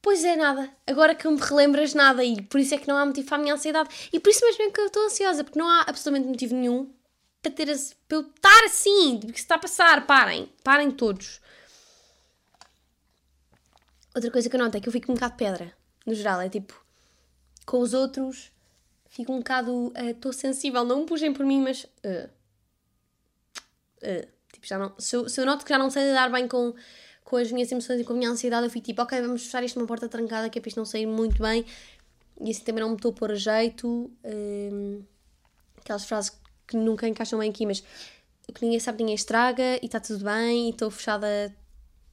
Pois 0.00 0.22
é, 0.22 0.36
nada. 0.36 0.70
Agora 0.86 1.16
que 1.16 1.28
me 1.28 1.40
relembras 1.40 1.94
nada 1.94 2.24
e 2.24 2.40
por 2.42 2.60
isso 2.60 2.74
é 2.76 2.78
que 2.78 2.86
não 2.86 2.96
há 2.96 3.04
motivo 3.04 3.26
para 3.26 3.38
a 3.38 3.40
minha 3.40 3.54
ansiedade. 3.54 3.88
E 4.12 4.20
por 4.20 4.30
isso 4.30 4.44
mesmo 4.44 4.62
é 4.62 4.70
que 4.70 4.80
eu 4.80 4.86
estou 4.86 5.04
ansiosa, 5.04 5.42
porque 5.42 5.58
não 5.58 5.68
há 5.68 5.80
absolutamente 5.80 6.28
motivo 6.28 6.54
nenhum 6.54 6.92
para, 7.42 7.50
ter, 7.50 7.66
para 8.06 8.18
eu 8.18 8.20
estar 8.20 8.64
assim. 8.64 9.18
Porque 9.18 9.38
se 9.38 9.44
está 9.44 9.56
a 9.56 9.58
passar, 9.58 10.06
parem. 10.06 10.48
Parem 10.62 10.92
todos. 10.92 11.40
Outra 14.14 14.30
coisa 14.30 14.48
que 14.48 14.54
eu 14.54 14.60
noto 14.60 14.76
é 14.76 14.80
que 14.80 14.88
eu 14.88 14.92
fico 14.92 15.10
um 15.10 15.14
bocado 15.14 15.36
pedra, 15.36 15.72
no 16.06 16.14
geral, 16.14 16.40
é 16.40 16.48
tipo, 16.48 16.81
com 17.66 17.80
os 17.80 17.94
outros, 17.94 18.50
fico 19.08 19.32
um 19.32 19.38
bocado, 19.38 19.92
estou 19.96 20.30
uh, 20.30 20.34
sensível, 20.34 20.84
não 20.84 21.06
puxem 21.06 21.32
por 21.32 21.44
mim, 21.44 21.62
mas, 21.62 21.84
uh, 21.84 22.30
uh, 24.02 24.28
tipo, 24.52 24.66
já 24.66 24.78
não, 24.78 24.94
se 24.98 25.16
eu, 25.16 25.28
se 25.28 25.40
eu 25.40 25.46
noto 25.46 25.64
que 25.64 25.70
já 25.70 25.78
não 25.78 25.90
sei 25.90 26.08
lidar 26.08 26.30
bem 26.30 26.48
com, 26.48 26.74
com 27.24 27.36
as 27.36 27.52
minhas 27.52 27.70
emoções 27.70 28.00
e 28.00 28.04
com 28.04 28.12
a 28.12 28.16
minha 28.16 28.30
ansiedade, 28.30 28.66
eu 28.66 28.70
fico 28.70 28.86
tipo, 28.86 29.02
ok, 29.02 29.20
vamos 29.20 29.44
fechar 29.44 29.62
isto 29.62 29.78
numa 29.78 29.86
porta 29.86 30.08
trancada, 30.08 30.48
que 30.48 30.58
é 30.58 30.62
para 30.62 30.68
isto 30.68 30.78
não 30.78 30.84
sair 30.84 31.06
muito 31.06 31.42
bem, 31.42 31.64
e 32.40 32.50
assim 32.50 32.64
também 32.64 32.82
não 32.82 32.90
me 32.90 32.96
estou 32.96 33.10
a 33.12 33.14
pôr 33.14 33.32
a 33.32 33.34
jeito, 33.34 34.10
um, 34.24 35.02
aquelas 35.76 36.04
frases 36.04 36.32
que 36.66 36.76
nunca 36.76 37.06
encaixam 37.06 37.38
bem 37.38 37.50
aqui, 37.50 37.66
mas 37.66 37.84
o 38.48 38.52
que 38.52 38.64
ninguém 38.64 38.80
sabe, 38.80 38.98
ninguém 38.98 39.14
estraga, 39.14 39.76
e 39.82 39.86
está 39.86 40.00
tudo 40.00 40.24
bem, 40.24 40.68
e 40.68 40.70
estou 40.70 40.90
fechada 40.90 41.54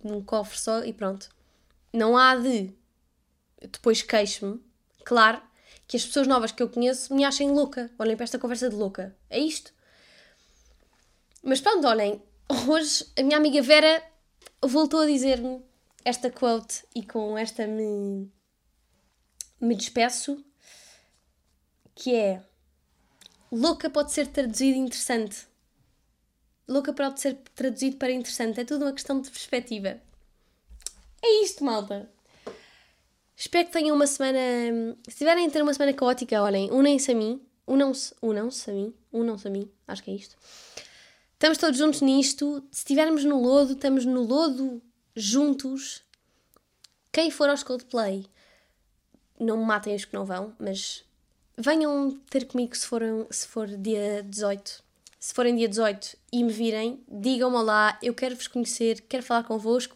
num 0.04 0.22
cofre 0.22 0.60
só, 0.60 0.84
e 0.84 0.94
pronto. 0.94 1.30
Não 1.94 2.18
há 2.18 2.36
de. 2.36 2.72
Depois 3.62 4.02
queixo-me, 4.02 4.62
claro, 5.10 5.42
que 5.88 5.98
as 5.98 6.06
pessoas 6.06 6.28
novas 6.28 6.52
que 6.52 6.62
eu 6.62 6.70
conheço 6.70 7.16
me 7.16 7.26
achem 7.26 7.50
louca. 7.50 7.90
Olhem 7.98 8.16
para 8.16 8.26
esta 8.26 8.38
conversa 8.38 8.70
de 8.70 8.76
louca. 8.76 9.18
É 9.28 9.40
isto. 9.40 9.74
Mas 11.42 11.60
pronto, 11.60 11.88
olhem, 11.88 12.22
hoje 12.68 13.08
a 13.18 13.24
minha 13.24 13.38
amiga 13.38 13.60
Vera 13.60 14.04
voltou 14.62 15.00
a 15.00 15.08
dizer-me 15.08 15.66
esta 16.06 16.30
quote 16.30 16.86
e 16.94 17.04
com 17.04 17.36
esta 17.36 17.66
me, 17.66 18.32
me 19.60 19.76
despeço, 19.76 20.46
que 21.96 22.14
é 22.14 22.44
louca 23.52 23.90
pode 23.90 24.12
ser 24.12 24.28
traduzido 24.28 24.78
interessante. 24.78 25.48
Louca 26.68 26.94
pode 26.94 27.20
ser 27.20 27.36
traduzido 27.56 27.98
para 27.98 28.12
interessante. 28.12 28.60
É 28.60 28.64
tudo 28.64 28.86
uma 28.86 28.94
questão 28.94 29.20
de 29.20 29.32
perspectiva. 29.32 30.00
É 31.20 31.44
isto, 31.44 31.64
malta. 31.64 32.08
Espero 33.40 33.68
que 33.68 33.72
tenham 33.72 33.96
uma 33.96 34.06
semana. 34.06 34.38
Se 35.08 35.16
tiverem 35.16 35.48
a 35.48 35.50
ter 35.50 35.62
uma 35.62 35.74
semana 35.74 35.94
caótica, 35.94 36.42
olhem, 36.42 36.70
unem-se 36.72 37.14
a 37.14 37.16
mim. 37.16 37.42
Unam-se 37.66 38.14
unam 38.22 38.50
a 38.68 38.72
mim. 38.74 38.94
Unam-se 39.14 39.48
a 39.48 39.50
mim. 39.50 39.72
Acho 39.88 40.04
que 40.04 40.12
é 40.12 40.16
isto. 40.16 40.36
Estamos 41.36 41.58
todos 41.58 41.78
juntos 41.78 42.02
nisto. 42.02 42.62
Se 42.70 42.80
estivermos 42.80 43.24
no 43.24 43.42
lodo, 43.42 43.72
estamos 43.72 44.04
no 44.04 44.24
lodo 44.24 44.82
juntos. 45.16 46.04
Quem 47.14 47.32
for 47.32 47.50
aos 47.50 47.64
Coldplay, 47.64 48.26
não 49.40 49.56
me 49.56 49.64
matem 49.64 49.96
os 49.96 50.04
que 50.04 50.14
não 50.14 50.26
vão, 50.26 50.54
mas 50.60 51.06
venham 51.58 52.20
ter 52.30 52.46
comigo 52.46 52.76
se, 52.76 52.86
forem, 52.86 53.26
se 53.32 53.48
for 53.48 53.70
dia 53.70 54.22
18. 54.22 54.84
Se 55.18 55.34
forem 55.34 55.56
dia 55.56 55.70
18 55.70 56.18
e 56.34 56.44
me 56.44 56.52
virem, 56.52 57.02
digam-me 57.08 57.56
olá, 57.56 57.98
eu 58.04 58.14
quero 58.14 58.36
vos 58.36 58.50
conhecer, 58.50 59.00
quero 59.08 59.24
falar 59.24 59.44
convosco. 59.44 59.96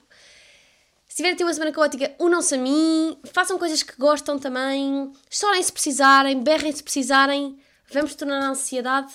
Se 1.13 1.17
tiverem 1.17 1.38
ter 1.38 1.43
uma 1.43 1.54
semana 1.54 1.71
caótica, 1.71 2.15
unam-se 2.19 2.56
a 2.56 2.58
mim, 2.58 3.19
façam 3.26 3.60
coisas 3.60 3.84
que 3.84 3.95
gostam 3.97 4.39
também, 4.39 5.13
chorem 5.30 5.62
se 5.62 5.71
precisarem, 5.71 6.41
berrem 6.41 6.71
se 6.71 6.82
precisarem. 6.82 7.56
Vamos 7.91 8.15
tornar 8.15 8.41
a 8.41 8.49
ansiedade 8.49 9.13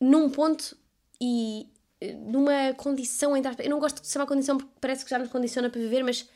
num 0.00 0.30
ponto 0.30 0.74
e 1.20 1.70
eh, 2.00 2.14
numa 2.14 2.72
condição, 2.78 3.36
entre 3.36 3.50
aspas, 3.50 3.66
eu 3.66 3.70
não 3.70 3.78
gosto 3.78 4.00
de 4.00 4.08
chamar 4.08 4.24
condição 4.24 4.56
porque 4.56 4.72
parece 4.80 5.04
que 5.04 5.10
já 5.10 5.18
nos 5.18 5.28
condiciona 5.28 5.68
para 5.68 5.82
viver, 5.82 6.02
mas 6.02 6.26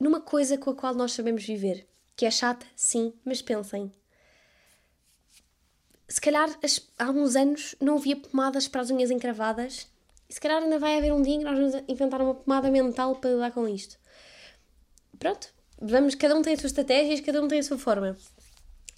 numa 0.00 0.20
coisa 0.20 0.58
com 0.58 0.70
a 0.70 0.74
qual 0.74 0.92
nós 0.92 1.12
sabemos 1.12 1.44
viver. 1.44 1.86
Que 2.16 2.26
é 2.26 2.30
chata, 2.32 2.66
sim, 2.74 3.14
mas 3.24 3.40
pensem. 3.40 3.92
Se 6.08 6.20
calhar 6.20 6.50
há 6.98 7.10
uns 7.10 7.36
anos 7.36 7.76
não 7.80 7.98
havia 7.98 8.16
pomadas 8.16 8.66
para 8.66 8.80
as 8.80 8.90
unhas 8.90 9.12
encravadas 9.12 9.86
se 10.28 10.40
calhar 10.40 10.62
ainda 10.62 10.78
vai 10.78 10.98
haver 10.98 11.12
um 11.12 11.22
dia 11.22 11.34
em 11.34 11.38
que 11.38 11.44
nós 11.44 11.58
vamos 11.58 11.74
inventar 11.88 12.20
uma 12.20 12.34
pomada 12.34 12.70
mental 12.70 13.16
para 13.16 13.30
lidar 13.30 13.52
com 13.52 13.68
isto. 13.68 13.98
Pronto, 15.18 15.48
vamos, 15.80 16.14
cada 16.14 16.34
um 16.34 16.42
tem 16.42 16.54
as 16.54 16.60
suas 16.60 16.72
estratégias, 16.72 17.20
cada 17.20 17.42
um 17.42 17.48
tem 17.48 17.60
a 17.60 17.62
sua 17.62 17.78
forma. 17.78 18.16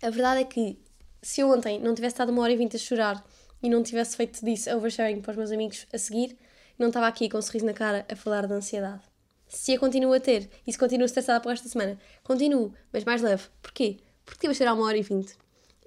A 0.03 0.11
verdade 0.11 0.41
é 0.41 0.45
que 0.45 0.79
se 1.23 1.41
eu 1.41 1.51
ontem 1.51 1.79
não 1.79 1.95
tivesse 1.95 2.14
estado 2.14 2.31
uma 2.31 2.43
hora 2.43 2.53
e 2.53 2.57
vinte 2.57 2.77
a 2.77 2.79
chorar 2.79 3.25
e 3.62 3.69
não 3.69 3.83
tivesse 3.83 4.17
feito 4.17 4.45
disso 4.45 4.71
oversharing 4.75 5.21
para 5.21 5.33
os 5.33 5.37
meus 5.37 5.51
amigos 5.51 5.87
a 5.93 5.99
seguir, 5.99 6.37
não 6.79 6.88
estava 6.88 7.09
aqui 7.09 7.29
com 7.29 7.38
um 7.38 7.43
sorriso 7.43 7.67
na 7.67 7.75
cara 7.75 8.07
a 8.09 8.14
falar 8.14 8.47
de 8.47 8.53
ansiedade. 8.53 9.03
Se 9.49 9.75
a 9.75 9.79
continuo 9.79 10.12
a 10.12 10.21
ter 10.21 10.49
e 10.67 10.73
se 10.73 10.79
continuo 10.79 11.07
estressada 11.07 11.41
por 11.41 11.53
esta 11.53 11.69
semana, 11.69 11.99
continuo, 12.23 12.73
mas 12.93 13.05
mais 13.05 13.23
leve. 13.23 13.49
Porquê? 13.61 13.99
Porque 14.25 14.41
tive 14.41 14.53
a 14.53 14.55
chorar 14.55 14.75
uma 14.75 14.85
hora 14.85 14.97
e 14.97 15.03
vinte. 15.03 15.35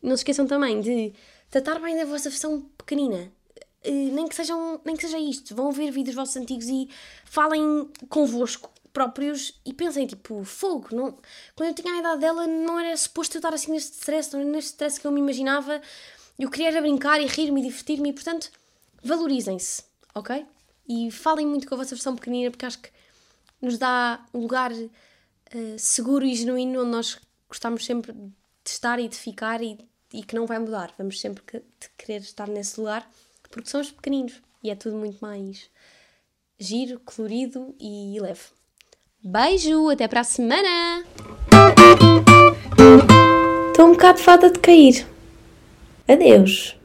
Não 0.02 0.18
se 0.18 0.22
esqueçam 0.22 0.48
também 0.48 0.82
de 0.82 1.14
tratar 1.50 1.80
bem 1.80 1.96
da 1.96 2.06
vossa 2.06 2.30
versão 2.30 2.62
pequenina. 2.78 3.32
Uh, 3.86 4.13
nem, 4.13 4.28
que 4.28 4.36
sejam, 4.36 4.80
nem 4.86 4.96
que 4.96 5.02
seja 5.02 5.17
isto. 5.17 5.56
Vão 5.56 5.72
ver 5.72 5.91
vídeos 5.91 6.15
vossos 6.15 6.38
antigos 6.38 6.67
e 6.67 6.89
falem 7.26 7.89
convosco 8.10 8.70
próprios 8.94 9.60
e 9.65 9.74
pensem, 9.74 10.06
tipo, 10.06 10.44
fogo. 10.44 10.89
Não... 10.91 11.17
Quando 11.56 11.70
eu 11.70 11.76
tinha 11.76 11.94
a 11.94 12.00
idade 12.00 12.22
dela, 12.22 12.46
não 12.46 12.80
era 12.80 12.96
suposto 12.96 13.38
eu 13.38 13.39
estar 13.39 13.54
assim 13.54 13.72
neste 13.72 13.94
stress, 13.94 14.34
não 14.34 14.41
era 14.41 14.50
neste 14.50 14.72
stress 14.72 15.00
que 15.00 15.08
eu 15.08 15.12
me 15.12 15.20
imaginava 15.20 15.82
eu 16.41 16.50
queria 16.50 16.70
era 16.70 16.82
brincar 16.82 17.22
e 17.22 17.28
rir-me 17.28 17.62
e 17.62 17.63
divertir-me 17.65 18.10
e, 18.10 18.13
portanto, 18.13 18.52
valorizem-se, 19.04 19.84
ok? 20.15 20.44
E 20.88 21.12
falem 21.12 21.46
muito 21.46 21.67
com 21.67 21.76
a 21.76 21.78
vossa 21.78 21.94
versão 21.94 22.15
pequenina 22.15 22.50
porque 22.50 22.65
acho 22.65 22.80
que 22.80 22.89
nos 23.62 23.78
dá 23.78 24.26
um 24.34 24.39
lugar 24.39 24.72
uh, 24.72 24.88
seguro 25.78 26.26
e 26.26 26.34
genuíno 26.34 26.82
onde 26.82 26.89
nós 26.89 27.20
gostamos 27.48 27.86
sempre 27.86 28.12
de 28.12 28.32
estar 28.65 29.00
e 29.00 29.08
de 29.08 29.15
ficar 29.15 29.62
e, 29.62 29.78
e 30.12 30.24
que 30.24 30.36
não 30.36 30.48
vai 30.48 30.58
mudar. 30.58 30.91
Vamos 30.98 31.22
sempre 31.22 31.44
que, 31.44 31.62
querer 31.96 32.22
estar 32.22 32.48
nesse 32.48 32.80
lugar 32.80 33.08
porque 33.52 33.70
somos 33.70 33.92
pequeninos 33.92 34.42
e 34.64 34.70
é 34.72 34.76
tudo 34.76 34.96
muito 34.96 35.20
mais 35.20 35.70
giro, 36.60 37.00
colorido 37.00 37.76
e 37.80 38.18
leve. 38.20 38.42
Beijo, 39.24 39.90
até 39.90 40.08
para 40.08 40.22
a 40.22 40.24
semana! 40.24 41.04
Estou 43.70 43.88
um 43.88 43.92
bocado 43.92 44.20
fada 44.20 44.50
de 44.50 44.60
cair. 44.60 45.06
Adeus! 46.08 46.81